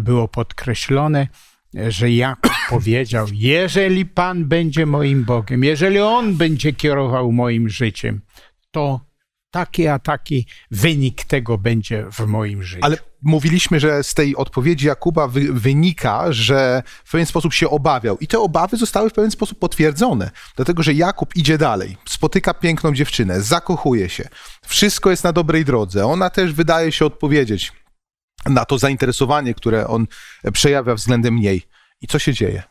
[0.00, 1.28] było podkreślone,
[1.88, 8.20] że Jakub powiedział: Jeżeli Pan będzie moim Bogiem, jeżeli On będzie kierował moim życiem,
[8.70, 9.00] to
[9.50, 12.84] taki a taki wynik tego będzie w moim życiu.
[12.84, 18.18] Ale mówiliśmy, że z tej odpowiedzi Jakuba wy, wynika, że w pewien sposób się obawiał.
[18.18, 20.30] I te obawy zostały w pewien sposób potwierdzone.
[20.56, 24.28] Dlatego, że Jakub idzie dalej, spotyka piękną dziewczynę, zakochuje się.
[24.66, 26.06] Wszystko jest na dobrej drodze.
[26.06, 27.72] Ona też wydaje się odpowiedzieć
[28.46, 30.06] na to zainteresowanie, które on
[30.52, 31.62] przejawia względem niej.
[32.00, 32.62] I co się dzieje?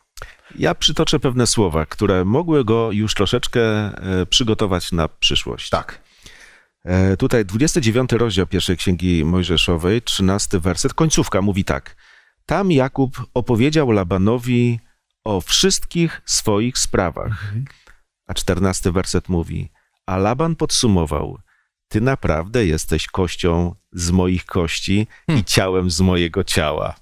[0.58, 5.70] Ja przytoczę pewne słowa, które mogły go już troszeczkę e, przygotować na przyszłość.
[5.70, 6.07] Tak.
[6.88, 11.96] E, Tutaj 29 rozdział pierwszej księgi Mojżeszowej, 13 werset, końcówka mówi tak.
[12.46, 14.80] Tam Jakub opowiedział Labanowi
[15.24, 17.52] o wszystkich swoich sprawach.
[18.26, 19.70] A 14 werset mówi,
[20.06, 21.38] a Laban podsumował,
[21.88, 26.94] ty naprawdę jesteś kością z moich kości i ciałem z mojego ciała.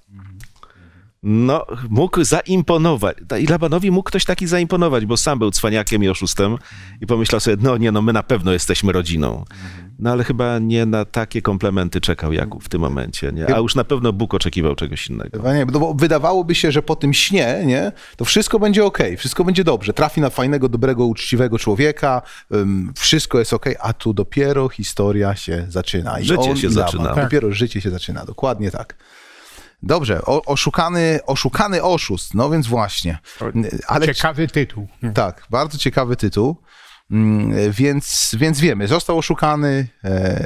[1.29, 3.17] No, mógł zaimponować.
[3.39, 6.57] I Labanowi mógł ktoś taki zaimponować, bo sam był cwaniakiem i oszustem
[7.01, 9.45] i pomyślał sobie, no nie, no my na pewno jesteśmy rodziną.
[9.99, 13.55] No ale chyba nie na takie komplementy czekał Jakub w tym momencie, nie?
[13.55, 15.53] A już na pewno Bóg oczekiwał czegoś innego.
[15.53, 19.43] Nie, no bo wydawałoby się, że po tym śnie, nie, to wszystko będzie ok, wszystko
[19.43, 19.93] będzie dobrze.
[19.93, 22.21] Trafi na fajnego, dobrego, uczciwego człowieka,
[22.95, 26.19] wszystko jest ok, a tu dopiero historia się zaczyna.
[26.19, 27.13] I Życie on się Laban, zaczyna.
[27.13, 27.23] Tak.
[27.23, 28.95] Dopiero życie się zaczyna, dokładnie tak.
[29.83, 33.19] Dobrze, o, oszukany, oszukany oszust, no więc właśnie.
[33.87, 34.87] Ale Ciekawy tytuł.
[35.13, 36.61] tak, bardzo ciekawy tytuł.
[37.11, 40.39] Mm, Więc, więc wiemy, został oszukany, e,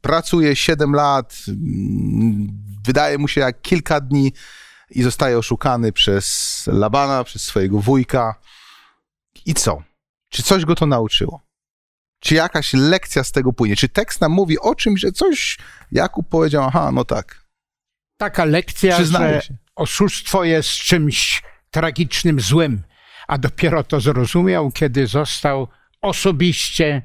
[0.00, 2.48] pracuje 7 lat, mm,
[2.86, 4.32] wydaje mu się jak kilka dni
[4.90, 8.34] i zostaje oszukany przez Labana, przez swojego wujka.
[9.46, 9.82] I co?
[10.28, 11.40] Czy coś go to nauczyło?
[12.20, 13.76] Czy jakaś lekcja z tego płynie?
[13.76, 15.58] Czy tekst nam mówi o czymś, że coś
[15.92, 17.41] Jakub powiedział, aha, no tak,
[18.22, 19.56] Taka lekcja, Przyznaję że się.
[19.74, 22.82] oszustwo jest czymś tragicznym, złym,
[23.28, 25.68] a dopiero to zrozumiał, kiedy został
[26.00, 27.02] osobiście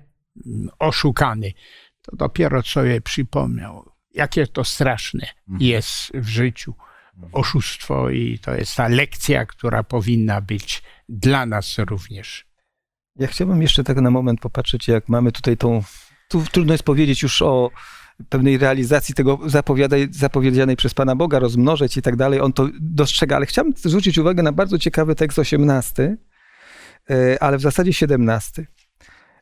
[0.79, 1.51] oszukany.
[2.01, 5.27] To dopiero sobie przypomniał, jakie to straszne
[5.59, 6.73] jest w życiu
[7.31, 12.45] oszustwo i to jest ta lekcja, która powinna być dla nas również.
[13.15, 15.83] Ja chciałbym jeszcze tak na moment popatrzeć, jak mamy tutaj tą.
[16.29, 17.71] Tu trudno jest powiedzieć już o
[18.29, 19.39] pewnej realizacji tego
[20.11, 22.41] zapowiedzianej przez Pana Boga, rozmnożyć i tak dalej.
[22.41, 26.17] On to dostrzega, ale chciałbym zwrócić uwagę na bardzo ciekawy tekst 18,
[27.09, 28.67] e, ale w zasadzie 17.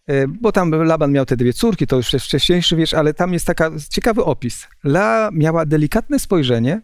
[0.08, 3.34] E, Bo tam Laban miał te dwie córki, to już jest wcześniejszy wiersz, ale tam
[3.34, 4.68] jest taka ciekawy opis.
[4.84, 6.82] La miała delikatne spojrzenie,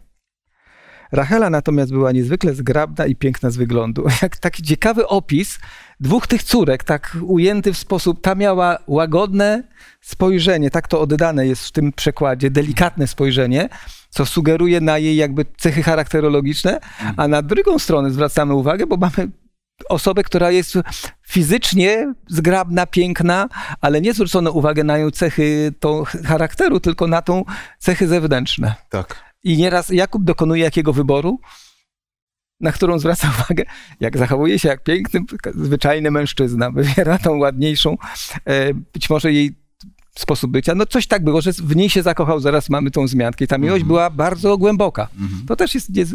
[1.12, 4.04] Rachela natomiast była niezwykle zgrabna i piękna z wyglądu.
[4.22, 5.58] Jak taki ciekawy opis
[6.00, 9.62] dwóch tych córek, tak ujęty w sposób, ta miała łagodne
[10.00, 13.68] spojrzenie, tak to oddane jest w tym przekładzie, delikatne spojrzenie,
[14.10, 16.80] co sugeruje na jej jakby cechy charakterologiczne,
[17.16, 19.30] a na drugą stronę zwracamy uwagę, bo mamy
[19.88, 20.74] osobę, która jest
[21.28, 23.48] fizycznie zgrabna, piękna,
[23.80, 27.44] ale nie zwrócono uwagę na ją cechy to charakteru, tylko na tą
[27.78, 28.74] cechy zewnętrzne.
[28.88, 29.31] tak.
[29.44, 31.40] I nieraz Jakub dokonuje jakiego wyboru,
[32.60, 33.64] na którą zwraca uwagę,
[34.00, 35.20] jak zachowuje się jak piękny,
[35.54, 37.96] zwyczajny mężczyzna, wybiera tą ładniejszą,
[38.44, 39.62] e, być może jej
[40.18, 40.74] sposób bycia.
[40.74, 43.58] No coś tak było, że w niej się zakochał, zaraz mamy tą zmiankę i ta
[43.58, 45.08] miłość była bardzo głęboka.
[45.48, 45.96] To też jest...
[45.96, 46.14] jest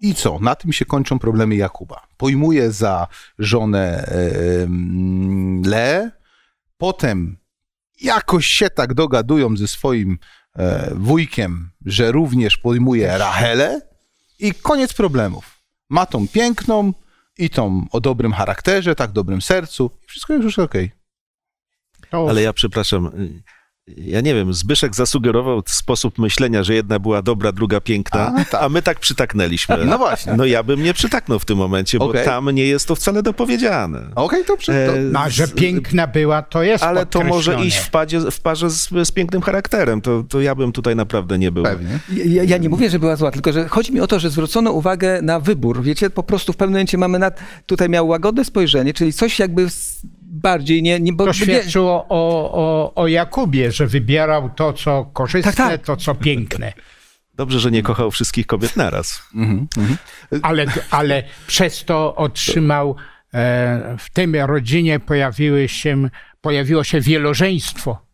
[0.00, 0.38] I co?
[0.38, 2.06] Na tym się kończą problemy Jakuba.
[2.16, 3.06] Pojmuje za
[3.38, 4.10] żonę
[5.64, 6.10] Leę,
[6.78, 7.36] potem
[8.00, 10.18] jakoś się tak dogadują ze swoim
[10.94, 13.80] wujkiem, że również pojmuje Rachelę
[14.38, 15.60] i koniec problemów.
[15.90, 16.92] Ma tą piękną
[17.38, 20.90] i tą o dobrym charakterze, tak dobrym sercu i wszystko jest już okej.
[22.10, 23.42] To Ale ja przepraszam, y,
[23.96, 28.62] ja nie wiem, Zbyszek zasugerował sposób myślenia, że jedna była dobra, druga piękna, A, tak.
[28.62, 29.84] a my tak przytaknęliśmy.
[29.84, 30.32] No właśnie.
[30.36, 32.24] No ja bym nie przytaknął w tym momencie, bo Okej.
[32.24, 34.10] tam nie jest to wcale dopowiedziane.
[34.14, 34.86] Okej, dobrze.
[34.86, 38.20] To, E, no, a że piękna była, to jest Ale to może iść w, padzie,
[38.30, 40.00] w parze z, z pięknym charakterem.
[40.00, 41.62] To, to ja bym tutaj naprawdę nie był.
[41.64, 41.98] pewnie.
[42.24, 44.72] Ja, ja nie mówię, że była zła, tylko że chodzi mi o to, że zwrócono
[44.72, 45.82] uwagę na wybór.
[45.82, 49.66] Wiecie, po prostu w pewnym momencie mamy nad, tutaj miał łagodne spojrzenie, czyli coś jakby
[50.34, 51.00] bardziej nie...
[51.00, 55.86] nie bo, To świadczyło o, o, o Jakubie, że wybierał to, co korzystne, Tak, tak.
[55.86, 56.72] to, co piękne.
[57.34, 59.22] Dobrze, że nie kochał wszystkich kobiet naraz.
[59.34, 59.98] Mhm, mhm.
[60.42, 62.96] Ale, ale przez to otrzymał,
[63.34, 66.08] e, w tym rodzinie pojawiły się,
[66.40, 68.06] pojawiło się wielożeństwo.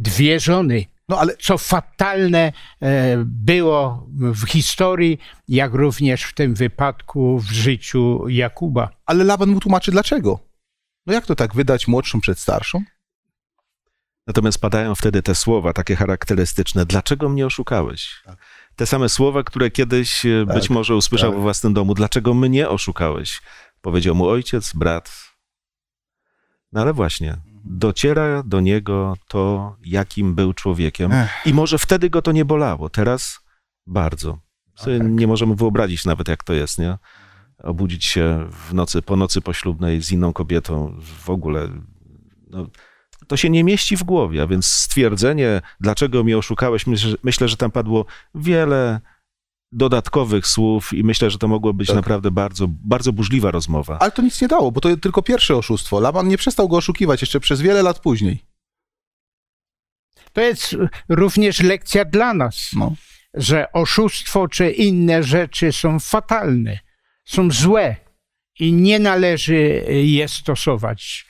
[0.00, 0.84] Dwie żony.
[1.08, 8.28] No ale Co fatalne e, było w historii, jak również w tym wypadku w życiu
[8.28, 8.90] Jakuba.
[9.06, 10.51] Ale Laban mu tłumaczy dlaczego.
[11.06, 12.82] No jak to tak wydać młodszą przed starszą?
[14.26, 16.86] Natomiast padają wtedy te słowa takie charakterystyczne.
[16.86, 18.22] Dlaczego mnie oszukałeś?
[18.76, 21.36] Te same słowa, które kiedyś e, być może usłyszał tak.
[21.38, 21.94] we własnym domu.
[21.94, 23.42] Dlaczego mnie oszukałeś?
[23.80, 25.32] Powiedział mu ojciec, brat.
[26.72, 31.12] No ale właśnie, dociera do niego to, jakim był człowiekiem.
[31.12, 31.30] Ech.
[31.46, 32.90] I może wtedy go to nie bolało.
[32.90, 33.40] Teraz
[33.86, 34.38] bardzo.
[34.74, 35.08] Sobie tak.
[35.08, 36.98] Nie możemy wyobrazić nawet, jak to jest, nie?
[37.62, 41.68] Obudzić się w nocy, po nocy poślubnej z inną kobietą, w ogóle.
[42.50, 42.66] No,
[43.26, 47.48] to się nie mieści w głowie, a więc stwierdzenie, dlaczego mnie oszukałeś, myślę, że- myślę,
[47.48, 49.00] że tam padło wiele
[49.72, 51.96] dodatkowych słów i myślę, że to mogło być Tak.
[51.96, 53.98] naprawdę bardzo, bardzo burzliwa rozmowa.
[53.98, 56.00] Ale to nic nie dało, bo to tylko pierwsze oszustwo.
[56.00, 58.42] Laban nie przestał go oszukiwać jeszcze przez wiele lat później.
[60.32, 60.76] To jest
[61.08, 62.92] również lekcja dla nas, No.
[63.34, 66.78] że oszustwo czy inne rzeczy są fatalne,
[67.24, 67.96] są złe
[68.58, 71.26] i nie należy je stosować.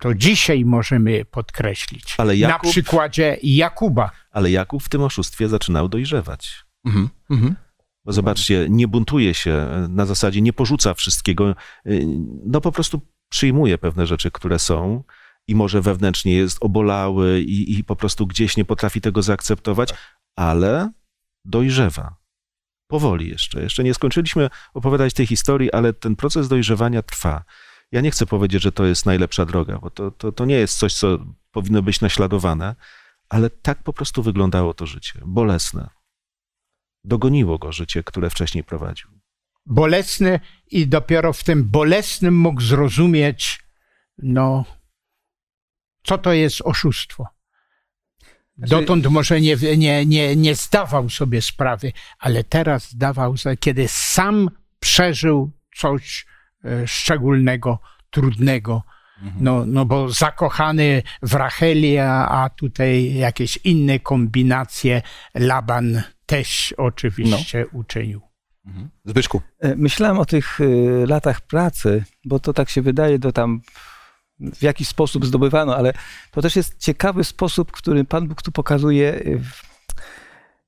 [0.00, 2.14] To dzisiaj możemy podkreślić.
[2.18, 4.10] Ale Jakub- Na przykładzie Jakuba.
[4.30, 6.64] Ale Jakub w tym oszustwie zaczynał dojrzewać.
[6.84, 7.08] Mhm.
[7.30, 7.56] Mhm.
[8.04, 11.54] Bo zobaczcie, nie buntuje się na zasadzie, nie porzuca wszystkiego,
[11.86, 12.06] y,
[12.46, 15.04] no po prostu przyjmuje pewne rzeczy, które są
[15.48, 19.88] i może wewnętrznie jest obolały i, i po prostu gdzieś nie potrafi tego zaakceptować,
[20.36, 20.90] ale
[21.44, 22.16] dojrzewa.
[22.92, 23.62] Powoli jeszcze.
[23.62, 27.44] Jeszcze nie skończyliśmy opowiadać tej historii, ale ten proces dojrzewania trwa.
[27.92, 30.78] Ja nie chcę powiedzieć, że to jest najlepsza droga, bo to, to, to nie jest
[30.78, 31.18] coś, co
[31.50, 32.74] powinno być naśladowane,
[33.28, 35.20] Ale tak po prostu wyglądało to życie.
[35.26, 35.90] Bolesne.
[37.04, 39.10] Dogoniło go życie, które wcześniej prowadził.
[39.66, 43.62] Bolesne i dopiero w tym bolesnym mógł zrozumieć,
[44.18, 44.64] no,
[46.02, 47.26] co to jest oszustwo.
[48.58, 54.50] Dotąd może nie, nie, nie, nie zdawał sobie sprawy, ale teraz zdawał sobie, kiedy sam
[54.80, 56.26] przeżył coś
[56.64, 57.78] e, szczególnego,
[58.10, 58.82] trudnego.
[59.40, 65.02] No, no bo zakochany w Racheli, a, a tutaj jakieś inne kombinacje
[65.34, 68.20] Laban też oczywiście uczynił.
[69.04, 69.42] Zbyszku.
[69.60, 73.60] E, Myślałem o tych y, latach pracy, bo to tak się wydaje, do tam
[74.54, 75.92] w jaki sposób zdobywano, ale
[76.30, 79.14] to też jest ciekawy sposób, który Pan Bóg tu pokazuje.
[79.14, 79.40] y,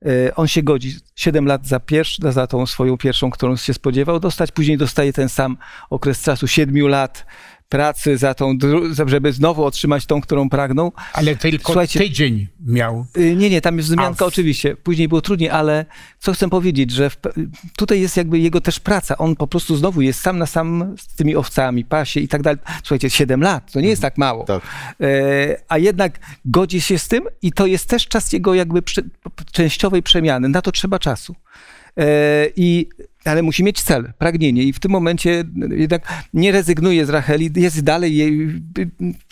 [0.06, 4.20] y, On się godzi 7 lat za, pierwsz, za tą swoją pierwszą, którą się spodziewał
[4.20, 5.56] dostać, później dostaje ten sam
[5.90, 7.26] okres czasu 7 lat
[7.68, 8.58] pracy za tą,
[9.08, 10.92] żeby znowu otrzymać tą, którą pragnął.
[11.12, 13.06] Ale tylko Słuchajcie- tydzień miał.
[13.16, 14.76] Y, Nie, nie, tam jest wzmianka w- oczywiście.
[14.76, 15.86] Później było trudniej, ale
[16.18, 17.16] co chcę powiedzieć, że w,
[17.76, 19.18] tutaj jest jakby jego też praca.
[19.18, 22.58] On po prostu znowu jest sam na sam z tymi owcami, pasie i tak dalej.
[22.82, 24.44] Słuchajcie, 7 lat, to nie jest tak mało.
[24.44, 24.62] Tak.
[25.00, 25.06] E,
[25.68, 29.02] a jednak godzi się z tym i to jest też czas jego jakby prze,
[29.52, 30.48] częściowej przemiany.
[30.48, 31.34] Na to trzeba czasu.
[31.98, 32.06] E,
[32.56, 32.88] I,
[33.24, 37.80] ale musi mieć cel, pragnienie i w tym momencie jednak nie rezygnuje z Racheli, jest
[37.80, 38.62] dalej jej,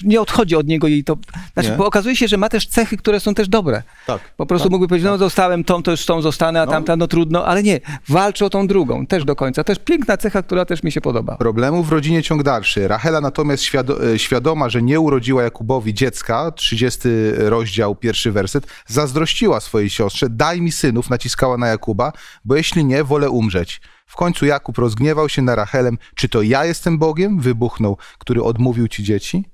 [0.03, 1.17] nie odchodzi od niego jej to,
[1.53, 1.77] znaczy Nie.
[1.77, 3.83] bo okazuje się, że ma też cechy, które są też dobre.
[4.07, 4.35] Tak.
[4.37, 4.73] Po prostu tak.
[4.73, 6.73] mógłby powiedzieć, no zostałem tą, to już tą zostanę, a No.
[6.73, 9.65] tamta no trudno, ale nie, walczy o tą drugą, też do końca.
[9.65, 11.37] Też piękna cecha, która też mi się podoba.
[11.37, 12.89] Problemów w rodzinie ciąg dalszy.
[12.89, 19.61] Rachela natomiast świado- e, świadoma, że nie urodziła Jakubowi dziecka, 30 rozdział, pierwszy werset, zazdrościła
[19.61, 22.13] swojej siostrze, daj mi synów, naciskała na Jakuba,
[22.45, 23.81] bo jeśli nie, wolę umrzeć.
[24.13, 25.99] W końcu Jakub rozgniewał się na Rachelem.
[26.15, 27.41] Czy to ja jestem Bogiem?
[27.41, 29.45] Wybuchnął, który odmówił ci dzieci?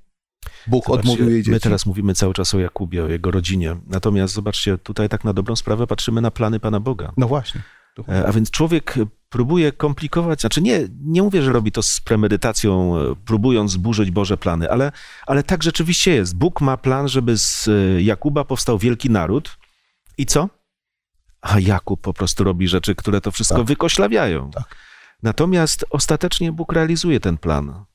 [0.67, 1.51] Bóg Zobaczcie, odmówił jej dzieci.
[1.51, 3.75] My teraz mówimy cały czas o Jakubie, o jego rodzinie.
[3.87, 7.11] Natomiast zobaczcie, tutaj tak na dobrą sprawę patrzymy na plany Pana Boga.
[7.17, 7.61] No właśnie.
[8.09, 8.95] E, A więc człowiek
[9.29, 14.37] próbuje komplikować, znaczy nie, nie mówię, że robi to z premedytacją, e, próbując zburzyć Boże
[14.37, 14.91] plany, ale,
[15.27, 16.35] ale tak rzeczywiście jest.
[16.35, 19.57] Bóg ma plan, żeby z e, Jakuba powstał wielki naród.
[20.17, 20.49] I co?
[21.41, 23.65] A Jakub po prostu robi rzeczy, które to wszystko Tak.
[23.65, 24.51] wykoślawiają.
[24.51, 24.75] Tak.
[25.23, 27.85] Natomiast ostatecznie Bóg realizuje ten plan.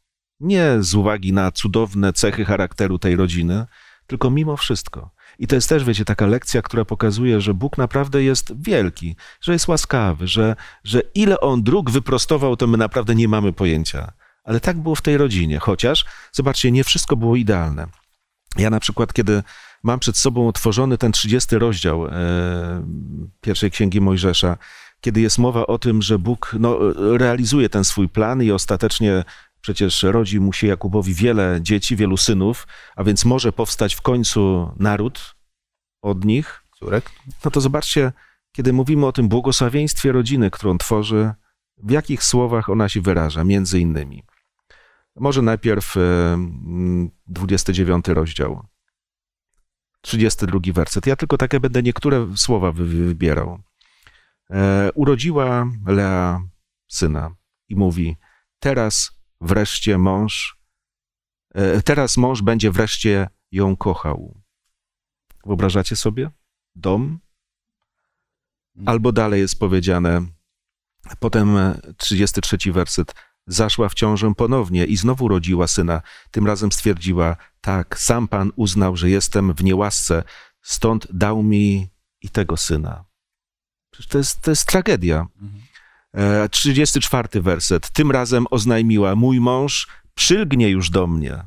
[0.41, 3.67] Nie z uwagi na cudowne cechy charakteru tej rodziny,
[4.07, 5.11] tylko mimo wszystko.
[5.39, 9.53] I to jest też, wiecie, taka lekcja, która pokazuje, że Bóg naprawdę jest wielki, że
[9.53, 14.13] jest łaskawy, że, że ile On dróg wyprostował, to my naprawdę nie mamy pojęcia.
[14.45, 17.87] Ale tak było w tej rodzinie, chociaż, zobaczcie, nie wszystko było idealne.
[18.57, 19.43] Ja na przykład, kiedy
[19.85, 22.11] mam przed sobą otworzony ten 30 rozdział e,
[23.41, 24.57] pierwszej księgi Mojżesza,
[25.01, 26.79] kiedy jest mowa o tym, że Bóg no,
[27.19, 29.25] realizuje ten swój plan i ostatecznie
[29.61, 32.67] przecież rodzi mu się Jakubowi wiele dzieci, wielu synów,
[32.97, 35.35] a więc może powstać w końcu naród
[36.03, 37.11] od nich, Córek?
[37.45, 38.13] no to zobaczcie,
[38.53, 41.33] kiedy mówimy o tym błogosławieństwie rodziny, którą tworzy,
[41.79, 44.23] w jakich słowach ona się wyraża, między innymi.
[45.17, 48.67] Może najpierw e, mm, 29 rozdział,
[50.05, 51.07] 32 werset.
[51.07, 53.63] Ja tylko takie będę niektóre słowa wy- wy- wybierał.
[54.51, 56.41] E, urodziła Lea
[56.89, 57.35] syna
[57.69, 58.17] i mówi,
[58.59, 60.59] teraz wreszcie mąż,
[61.55, 64.41] e, teraz mąż będzie wreszcie ją kochał.
[65.47, 66.31] Wyobrażacie sobie?
[66.75, 67.19] Dom?
[68.87, 70.21] Albo dalej jest powiedziane,
[71.21, 73.15] potem e, 33 werset,
[73.47, 76.03] zaszła w ciążę ponownie i znowu rodziła syna.
[76.31, 80.25] Tym razem stwierdziła, tak, sam Pan uznał, że jestem w niełasce,
[80.63, 81.89] stąd dał mi
[82.23, 83.05] i tego syna.
[84.09, 85.27] To jest, to jest tragedia.
[86.15, 87.91] E, 34 werset.
[87.91, 91.45] Tym razem oznajmiła, mój mąż przylgnie już do mnie.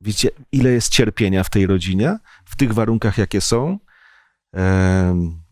[0.00, 3.78] Wiecie, ile jest cierpienia w tej rodzinie, w tych warunkach, jakie są?
[4.52, 5.43] Em,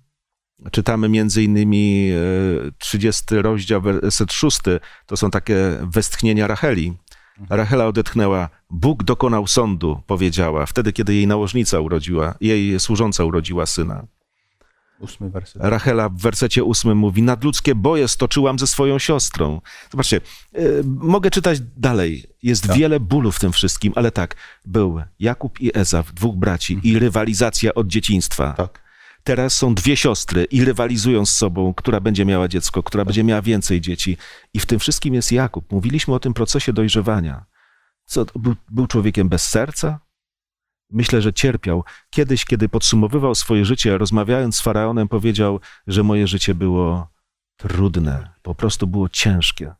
[0.71, 2.11] Czytamy między innymi
[2.69, 4.59] e, 30 rozdział, werset 6.
[5.07, 6.93] To są takie westchnienia Racheli.
[7.51, 8.49] Rachela odetchnęła.
[8.71, 14.07] Bóg dokonał sądu, powiedziała, wtedy, kiedy jej nałożnica urodziła, jej służąca urodziła syna.
[15.01, 15.63] Ósmy werset.
[15.65, 19.61] Rachela w wersecie ósmym mówi, nadludzkie boje stoczyłam ze swoją siostrą.
[19.91, 20.21] Zobaczcie,
[20.59, 22.25] y, mogę czytać dalej.
[22.43, 22.77] Jest Tak.
[22.77, 27.75] wiele bólu w tym wszystkim, ale tak, był Jakub i Ezaf, dwóch braci i rywalizacja
[27.75, 28.53] od dzieciństwa.
[28.57, 28.82] Tak.
[29.25, 33.43] Teraz są dwie siostry i rywalizują z sobą, która będzie miała dziecko, która będzie miała
[33.43, 34.17] więcej dzieci.
[34.55, 35.73] I w tym wszystkim jest Jakub.
[35.73, 37.45] Mówiliśmy o tym procesie dojrzewania.
[38.05, 40.01] Co, był, był człowiekiem bez serca?
[40.91, 41.85] Myślę, że cierpiał.
[42.11, 47.13] Kiedyś, kiedy podsumowywał swoje życie, rozmawiając z faraonem, powiedział, że moje życie było
[47.57, 49.75] trudne, po prostu było ciężkie.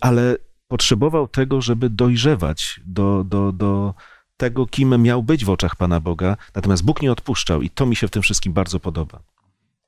[0.00, 0.36] Ale
[0.68, 3.94] potrzebował tego, żeby dojrzewać do, do, do
[4.36, 7.96] tego, kim miał być w oczach Pana Boga, natomiast Bóg nie odpuszczał i to mi
[7.96, 9.22] się w tym wszystkim bardzo podoba.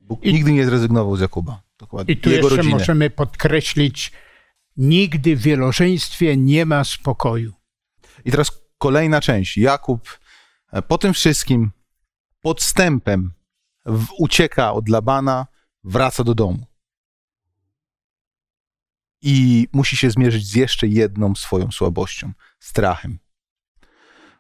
[0.01, 1.63] Bóg nigdy nie zrezygnował z Jakuba.
[1.79, 2.15] Dokładnie.
[2.15, 2.75] I tu Jego jeszcze rodziny.
[2.75, 4.13] możemy podkreślić,
[4.77, 7.53] nigdy w wielożeństwie nie ma spokoju.
[8.25, 9.57] I teraz kolejna część.
[9.57, 10.19] Jakub
[10.73, 11.71] e, po tym wszystkim
[12.41, 13.33] podstępem
[13.87, 15.47] w, ucieka od Labana,
[15.85, 16.67] wraca do domu.
[19.23, 23.19] I musi się zmierzyć z jeszcze jedną swoją słabością strachem.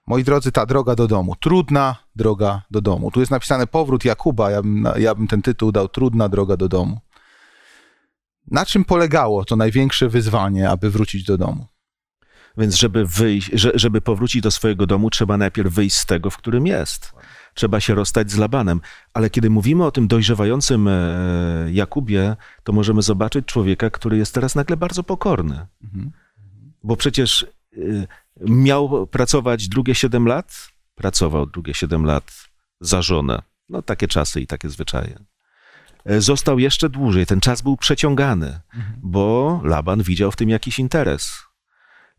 [0.08, 3.10] Moi drodzy, ta droga do domu, trudna droga do domu.
[3.10, 6.68] Tu jest napisane powrót Jakuba, ja bym, ja bym ten tytuł dał Trudna droga do
[6.68, 7.00] domu.
[8.50, 11.66] Na czym polegało to największe wyzwanie, aby wrócić do domu?
[12.58, 16.36] Więc żeby wyjść, że- żeby powrócić do swojego domu, trzeba najpierw wyjść z tego, w
[16.36, 17.12] którym jest.
[17.54, 18.80] Trzeba się rozstać z Labanem.
[19.14, 20.92] Ale kiedy mówimy o tym dojrzewającym e,
[21.72, 25.66] Jakubie, to możemy zobaczyć człowieka, który jest teraz nagle bardzo pokorny.
[25.84, 26.10] Mhm.
[26.84, 27.46] Bo przecież
[27.76, 28.06] y,
[28.40, 32.32] miał pracować drugie 7 lat, pracował drugie 7 lat
[32.80, 33.42] za żonę.
[33.68, 35.24] No takie czasy i takie zwyczaje.
[36.04, 38.60] E, Został jeszcze dłużej, ten czas był przeciągany,
[39.02, 41.48] bo Laban widział w tym jakiś interes.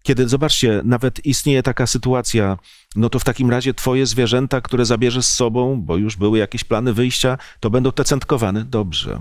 [0.03, 2.57] Kiedy, zobaczcie, nawet istnieje taka sytuacja,
[2.95, 6.63] no to w takim razie twoje zwierzęta, które zabierzesz z sobą, bo już były jakieś
[6.63, 8.65] plany wyjścia, to będą te centkowane.
[8.65, 9.19] Dobrze.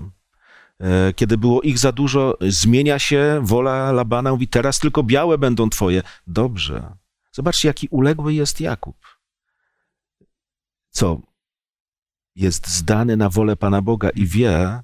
[0.79, 5.69] E, Kiedy było ich za dużo, zmienia się wola Labana, mówi teraz tylko białe będą
[5.69, 6.03] twoje.
[6.27, 6.95] Dobrze.
[7.31, 8.97] Zobaczcie, jaki uległy jest Jakub.
[10.89, 11.21] Co?
[12.35, 14.81] Jest zdany na wolę Pana Boga i wie,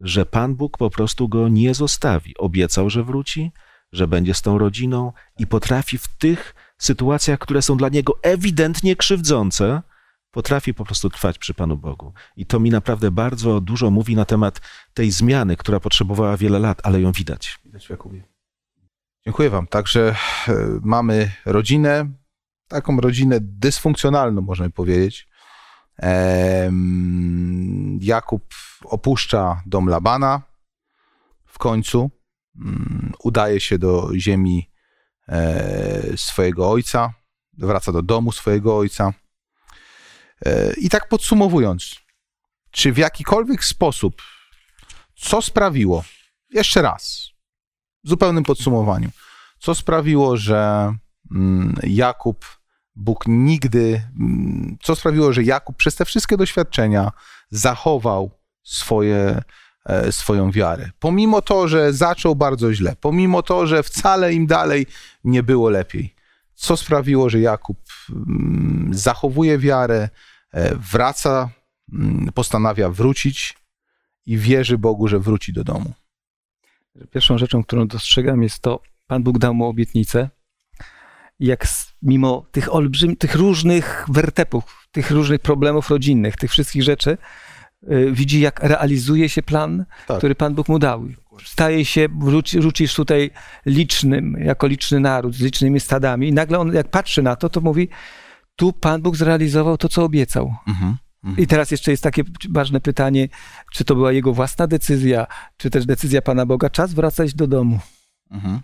[0.00, 2.36] że Pan Bóg po prostu go nie zostawi.
[2.38, 3.52] Obiecał, że wróci,
[3.92, 8.96] że będzie z tą rodziną i potrafi w tych sytuacjach, które są dla niego ewidentnie
[8.96, 9.82] krzywdzące,
[10.30, 12.12] potrafi po prostu trwać przy Panu Bogu.
[12.36, 14.60] I to mi naprawdę bardzo dużo mówi na temat
[14.94, 17.58] tej zmiany, która potrzebowała wiele lat, ale ją widać.
[17.64, 18.24] Widać w Jakubie.
[19.24, 19.66] Dziękuję Wam.
[19.66, 20.16] Także
[20.48, 22.10] e, mamy rodzinę,
[22.68, 25.30] taką rodzinę dysfunkcjonalną, możemy powiedzieć.
[28.00, 28.54] Jakub
[28.84, 30.42] opuszcza dom Labana
[31.46, 32.10] w końcu.
[32.56, 34.70] Mm, Udaje się do ziemi
[35.28, 37.14] e, swojego ojca,
[37.58, 39.12] wraca do domu swojego ojca.
[40.46, 41.96] E, I tak podsumowując,
[42.70, 44.22] czy w jakikolwiek sposób,
[45.16, 46.04] co sprawiło,
[46.50, 47.30] jeszcze raz,
[48.04, 49.10] w zupełnym podsumowaniu,
[49.58, 50.92] co sprawiło, że
[51.30, 52.44] mm, Jakub,
[52.96, 57.12] Bóg nigdy, mm, co sprawiło, że Jakub przez te wszystkie doświadczenia
[57.50, 58.30] zachował
[58.62, 59.42] swoje,
[59.86, 60.90] e, swoją wiarę.
[60.98, 64.86] Pomimo to, że zaczął bardzo źle, pomimo to, że wcale im dalej
[65.24, 66.14] nie było lepiej.
[66.54, 67.78] Co sprawiło, że Jakub
[68.10, 70.08] mm, zachowuje wiarę,
[70.92, 71.50] wraca,
[71.92, 73.54] mm, postanawia wrócić
[74.26, 75.92] i wierzy Bogu, że wróci do domu.
[77.10, 80.30] Pierwszą rzeczą, którą dostrzegam, jest to, Pan Bóg dał mu obietnicę.
[81.40, 81.66] Jak
[82.02, 87.18] mimo tych olbrzym, tych różnych wertepów, tych różnych problemów rodzinnych, tych wszystkich rzeczy,
[87.92, 90.18] y, widzi, jak realizuje się plan, Tak.
[90.18, 91.08] który Pan Bóg mu dał.
[91.44, 93.30] Staje się, wróci, wrócisz tutaj
[93.66, 96.28] licznym, jako liczny naród, z licznymi stadami.
[96.28, 97.88] I nagle on, jak patrzy na to, to mówi,
[98.56, 100.54] tu Pan Bóg zrealizował to, co obiecał.
[100.66, 100.96] Mhm.
[101.36, 103.28] I teraz jeszcze jest takie ważne pytanie,
[103.72, 105.26] czy to była jego własna decyzja,
[105.56, 107.80] czy też decyzja Pana Boga, czas wracać do domu.
[108.30, 108.60] Mhm.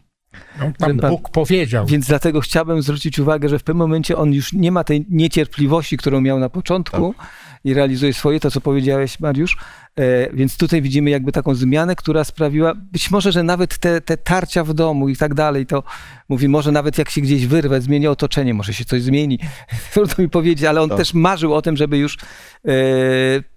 [0.61, 1.87] No, Pan Pan- Bóg powiedział.
[1.87, 5.97] Więc dlatego chciałbym zwrócić uwagę, że w pewnym momencie on już nie ma tej niecierpliwości,
[5.97, 7.15] którą miał na początku
[7.67, 9.57] i realizuje swoje, to co powiedziałeś Mariusz.
[9.99, 14.17] E, więc tutaj widzimy jakby taką zmianę, która sprawiła, być może, że nawet te, te
[14.17, 15.83] tarcia w domu i tak dalej, to
[16.29, 19.39] mówi, może nawet jak się gdzieś wyrwę, zmieni otoczenie, może się coś zmieni.
[19.93, 20.99] Trudno mi powiedzieć, ale on Tak.
[20.99, 22.17] też marzył o tym, żeby już
[22.69, 22.71] e,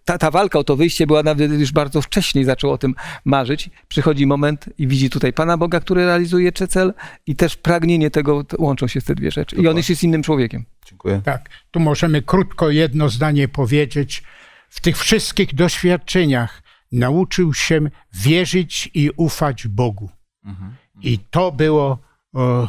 [0.05, 2.95] ta, ta walka o to wyjście była nawet już bardzo wcześniej zaczął o tym
[3.25, 3.69] marzyć.
[3.87, 6.93] Przychodzi moment i widzi tutaj Pana Boga, który realizuje czy cel
[7.27, 9.55] i też pragnienie tego, łączą się te dwie rzeczy.
[9.55, 10.65] I on już jest innym człowiekiem.
[10.99, 11.21] Dziękuję.
[11.25, 14.23] Tak, tu możemy krótko jedno zdanie powiedzieć.
[14.69, 17.79] W tych wszystkich doświadczeniach nauczył się
[18.13, 20.09] wierzyć i ufać Bogu.
[20.45, 20.75] Mhm.
[21.01, 21.99] I to było
[22.33, 22.67] o,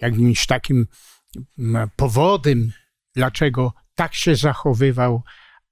[0.00, 0.86] jakimś takim
[1.96, 2.72] powodem,
[3.14, 5.22] dlaczego tak się zachowywał,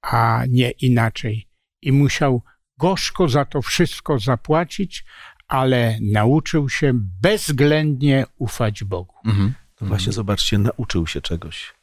[0.02, 1.48] a nie inaczej.
[1.82, 2.42] I musiał
[2.78, 5.04] gorzko za to wszystko zapłacić,
[5.48, 6.92] ale nauczył się
[7.22, 9.14] bezwzględnie ufać Bogu.
[9.24, 9.54] Mhm.
[9.80, 11.74] No właśnie, zobaczcie, nauczył się czegoś.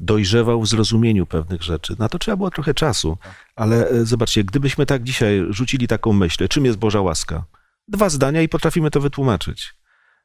[0.00, 1.96] Dojrzewał w zrozumieniu pewnych rzeczy.
[1.98, 3.18] Na to trzeba było trochę czasu,
[3.56, 7.44] ale e, zobaczcie, gdybyśmy tak dzisiaj rzucili taką myśl, czym jest Boża łaska?
[7.88, 9.74] Dwa zdania i potrafimy to wytłumaczyć.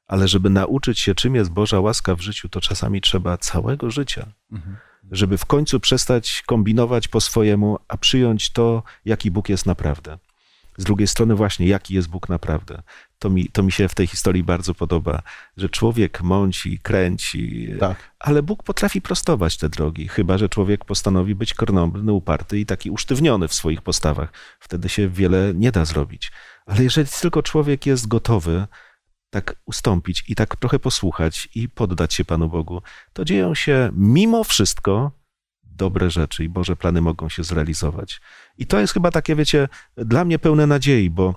[0.08, 4.26] Ale żeby nauczyć się, czym jest Boża łaska w życiu, to czasami trzeba całego życia.
[4.52, 4.76] Mhm.
[5.12, 10.18] Żeby w końcu przestać kombinować po swojemu, a przyjąć to, jaki Bóg jest naprawdę.
[10.78, 12.82] Z drugiej strony, właśnie, jaki jest Bóg naprawdę.
[13.20, 15.22] To mi, to mi się w tej historii bardzo podoba,
[15.57, 18.11] że człowiek mąci, kręci, Tak.
[18.20, 22.91] ale Bóg potrafi prostować te drogi, chyba że człowiek postanowi być kornąbrny, uparty i taki
[22.91, 24.34] usztywniony w swoich postawach.
[24.59, 26.32] Wtedy się wiele nie da zrobić.
[26.65, 28.68] Ale jeżeli tylko człowiek jest gotowy
[29.30, 32.82] tak ustąpić i tak trochę posłuchać i poddać się Panu Bogu,
[33.13, 35.11] to dzieją się mimo wszystko
[35.63, 38.22] dobre rzeczy i Boże plany mogą się zrealizować.
[38.57, 41.36] I to jest chyba takie, wiecie, dla mnie pełne nadziei, bo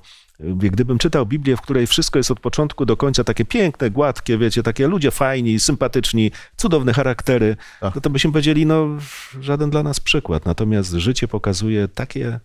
[0.57, 4.62] gdybym czytał Biblię, w której wszystko jest od początku do końca takie piękne, gładkie, wiecie,
[4.62, 7.95] takie ludzie fajni, sympatyczni, cudowne charaktery, Tak.
[7.95, 8.86] no to byśmy powiedzieli, no
[9.41, 10.47] żaden dla nas przykład.
[10.47, 12.41] Natomiast życie pokazuje takie,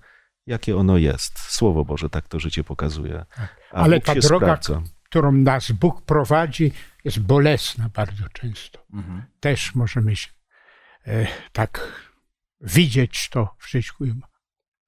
[0.48, 1.40] jakie ono jest.
[1.40, 3.26] Słowo Boże tak to życie pokazuje.
[3.72, 4.82] A Ale Bóg ta droga, sprawdza.
[5.04, 6.72] którą nas Bóg prowadzi,
[7.04, 8.86] jest bolesna bardzo często.
[8.94, 9.22] Mhm.
[9.40, 10.30] Też możemy się
[11.08, 12.02] e, tak
[12.62, 13.94] widzieć to w życiu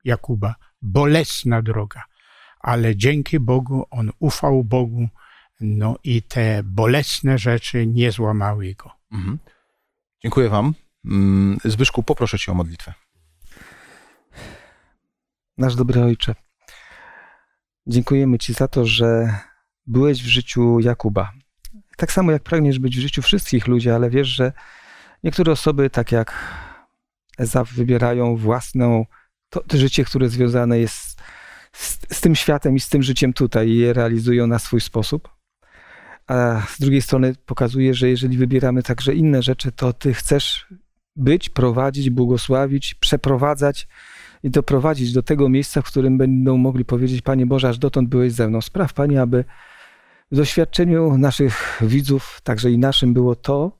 [0.03, 0.55] Jakuba.
[0.82, 2.03] Bolesna droga,
[2.60, 5.08] ale dzięki Bogu on ufał Bogu,
[5.60, 8.91] no i te bolesne rzeczy nie złamały go.
[9.12, 9.39] Mhm.
[10.24, 10.74] Dziękuję wam.
[11.05, 12.93] Mm, Zbyszku, poproszę cię o modlitwę.
[15.58, 16.36] Nasz dobry Ojcze,
[17.88, 19.39] dziękujemy Ci za to, że
[19.86, 21.32] byłeś w życiu Jakuba.
[21.97, 24.53] Tak samo jak pragniesz być w życiu wszystkich ludzi, ale wiesz, że
[25.24, 26.58] niektóre osoby, tak jak
[27.38, 29.05] Ezaf, wybierają własną,
[29.49, 31.16] to, to życie, które związane jest
[31.78, 35.30] z, z tym światem i z tym życiem tutaj i je realizują na swój sposób.
[36.28, 40.67] A z drugiej strony pokazuje, że jeżeli wybieramy także inne rzeczy, to Ty chcesz
[41.15, 43.88] być, prowadzić, błogosławić, przeprowadzać
[44.43, 48.34] i doprowadzić do tego miejsca, w którym będą mogli powiedzieć: Panie Boże, aż dotąd byłeś
[48.34, 48.61] ze mną.
[48.61, 49.45] Spraw, Panie, aby
[50.32, 53.76] w doświadczeniu naszych widzów, także i naszym, było to,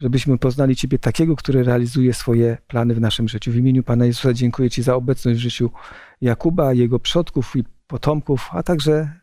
[0.00, 3.52] żebyśmy poznali Ciebie takiego, który realizuje swoje plany w naszym życiu.
[3.52, 5.70] W imieniu Pana Jezusa dziękuję Ci za obecność w życiu
[6.20, 9.20] Jakuba, jego przodków i potomków, a także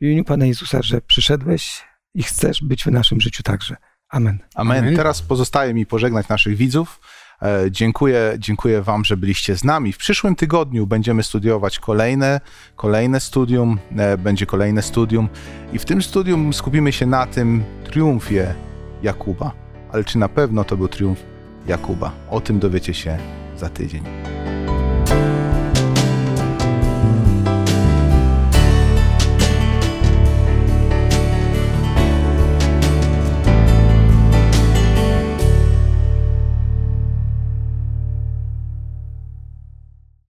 [0.00, 1.84] w imieniu Pana Jezusa, że przyszedłeś
[2.14, 3.76] i chcesz być w naszym życiu także.
[4.08, 4.38] Amen.
[4.54, 4.78] Amen.
[4.78, 4.96] Amen.
[4.96, 7.00] Teraz pozostaje mi pożegnać naszych widzów.
[7.42, 9.92] E, Dziękuję, dziękuję Wam, że byliście z nami.
[9.92, 12.40] W przyszłym tygodniu będziemy studiować kolejne,
[12.76, 15.28] kolejne studium, e, będzie kolejne studium
[15.72, 18.54] i w tym studium skupimy się na tym triumfie
[19.02, 19.65] Jakuba.
[19.92, 21.22] Ale czy na pewno to był triumf
[21.66, 22.12] Jakuba?
[22.30, 23.18] O tym dowiecie się
[23.56, 24.02] za tydzień.